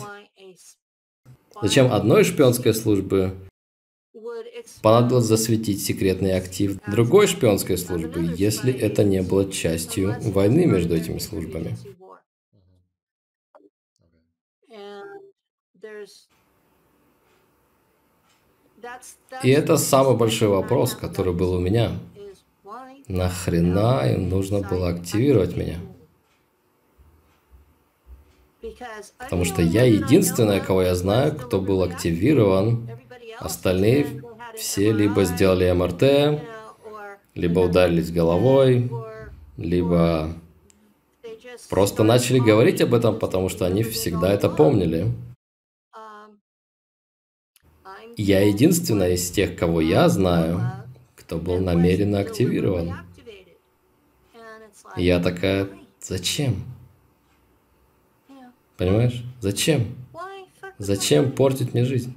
Зачем 1.62 1.92
одной 1.92 2.24
шпионской 2.24 2.74
службы 2.74 3.36
понадобилось 4.82 5.26
засветить 5.26 5.84
секретный 5.84 6.36
актив 6.36 6.80
другой 6.88 7.28
шпионской 7.28 7.78
службы, 7.78 8.22
если 8.36 8.74
это 8.74 9.04
не 9.04 9.22
было 9.22 9.52
частью 9.52 10.16
войны 10.22 10.66
между 10.66 10.96
этими 10.96 11.20
службами? 11.20 11.78
И 19.44 19.50
это 19.50 19.78
самый 19.78 20.16
большой 20.16 20.50
вопрос, 20.50 20.94
который 20.94 21.34
был 21.34 21.54
у 21.54 21.60
меня. 21.60 22.00
Нахрена 23.08 24.14
им 24.14 24.30
нужно 24.30 24.62
было 24.62 24.90
активировать 24.90 25.56
меня? 25.56 25.80
Потому 29.18 29.46
что 29.46 29.62
я 29.62 29.84
единственная, 29.84 30.60
кого 30.60 30.82
я 30.84 30.96
знаю, 30.96 31.36
кто 31.36 31.60
был 31.62 31.84
активирован. 31.84 32.90
Остальные 33.40 34.24
все 34.56 34.92
либо 34.92 35.24
сделали 35.24 35.72
МРТ, 35.72 36.42
либо 37.36 37.60
ударились 37.60 38.12
головой, 38.12 38.92
либо 39.58 40.34
просто 41.70 42.04
начали 42.04 42.40
говорить 42.40 42.82
об 42.82 42.94
этом, 42.94 43.20
потому 43.20 43.50
что 43.50 43.66
они 43.66 43.84
всегда 43.84 44.34
это 44.34 44.50
помнили. 44.50 45.12
Я 48.16 48.42
единственная 48.42 49.12
из 49.12 49.30
тех, 49.30 49.56
кого 49.56 49.80
я 49.80 50.10
знаю, 50.10 50.60
кто 51.16 51.38
был 51.38 51.60
намеренно 51.60 52.20
активирован. 52.20 52.96
Я 54.96 55.20
такая, 55.20 55.70
зачем? 56.02 56.64
Понимаешь? 58.78 59.24
Зачем? 59.42 59.96
Зачем 60.78 61.32
портить 61.32 61.74
мне 61.74 61.84
жизнь? 61.84 62.16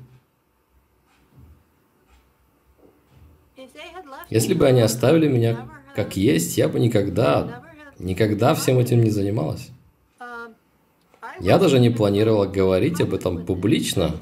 Если 4.28 4.54
бы 4.54 4.66
они 4.66 4.80
оставили 4.80 5.26
меня 5.26 5.68
как 5.96 6.16
есть, 6.16 6.56
я 6.56 6.68
бы 6.68 6.78
никогда, 6.78 7.62
никогда 7.98 8.54
всем 8.54 8.78
этим 8.78 9.02
не 9.02 9.10
занималась. 9.10 9.70
Я 11.40 11.58
даже 11.58 11.80
не 11.80 11.90
планировала 11.90 12.46
говорить 12.46 13.00
об 13.00 13.14
этом 13.14 13.44
публично 13.44 14.14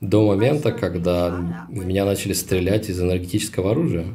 до 0.00 0.26
момента, 0.26 0.72
когда 0.72 1.28
в 1.68 1.84
меня 1.84 2.04
начали 2.04 2.32
стрелять 2.32 2.88
из 2.88 3.00
энергетического 3.00 3.72
оружия. 3.72 4.06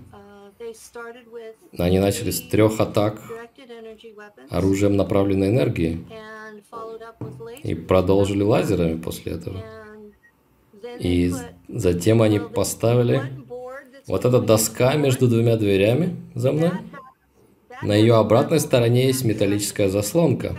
Они 1.77 1.99
начали 1.99 2.31
с 2.31 2.41
трех 2.41 2.79
атак 2.81 3.21
оружием 4.49 4.97
направленной 4.97 5.49
энергии 5.49 6.05
и 7.63 7.75
продолжили 7.75 8.43
лазерами 8.43 8.97
после 8.97 9.33
этого. 9.33 9.63
И 10.99 11.31
затем 11.67 12.21
они 12.21 12.39
поставили 12.39 13.21
вот 14.07 14.25
эта 14.25 14.39
доска 14.39 14.93
между 14.95 15.27
двумя 15.27 15.57
дверями 15.57 16.15
за 16.33 16.51
мной. 16.51 16.71
На 17.83 17.93
ее 17.93 18.15
обратной 18.15 18.59
стороне 18.59 19.05
есть 19.05 19.23
металлическая 19.23 19.89
заслонка, 19.89 20.57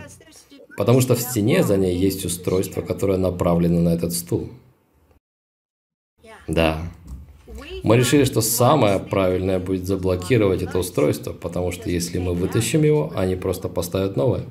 потому 0.77 1.01
что 1.01 1.15
в 1.15 1.21
стене 1.21 1.63
за 1.63 1.75
ней 1.75 1.97
есть 1.97 2.25
устройство, 2.25 2.81
которое 2.81 3.17
направлено 3.17 3.81
на 3.81 3.89
этот 3.89 4.13
стул. 4.13 4.49
Да. 6.47 6.79
Мы 7.83 7.97
решили, 7.97 8.23
что 8.23 8.41
самое 8.41 8.99
правильное 8.99 9.59
будет 9.59 9.85
заблокировать 9.85 10.61
это 10.61 10.79
устройство, 10.79 11.33
потому 11.33 11.71
что 11.71 11.89
если 11.89 12.19
мы 12.19 12.33
вытащим 12.33 12.83
его, 12.83 13.11
они 13.15 13.35
просто 13.35 13.69
поставят 13.69 14.15
новое. 14.15 14.45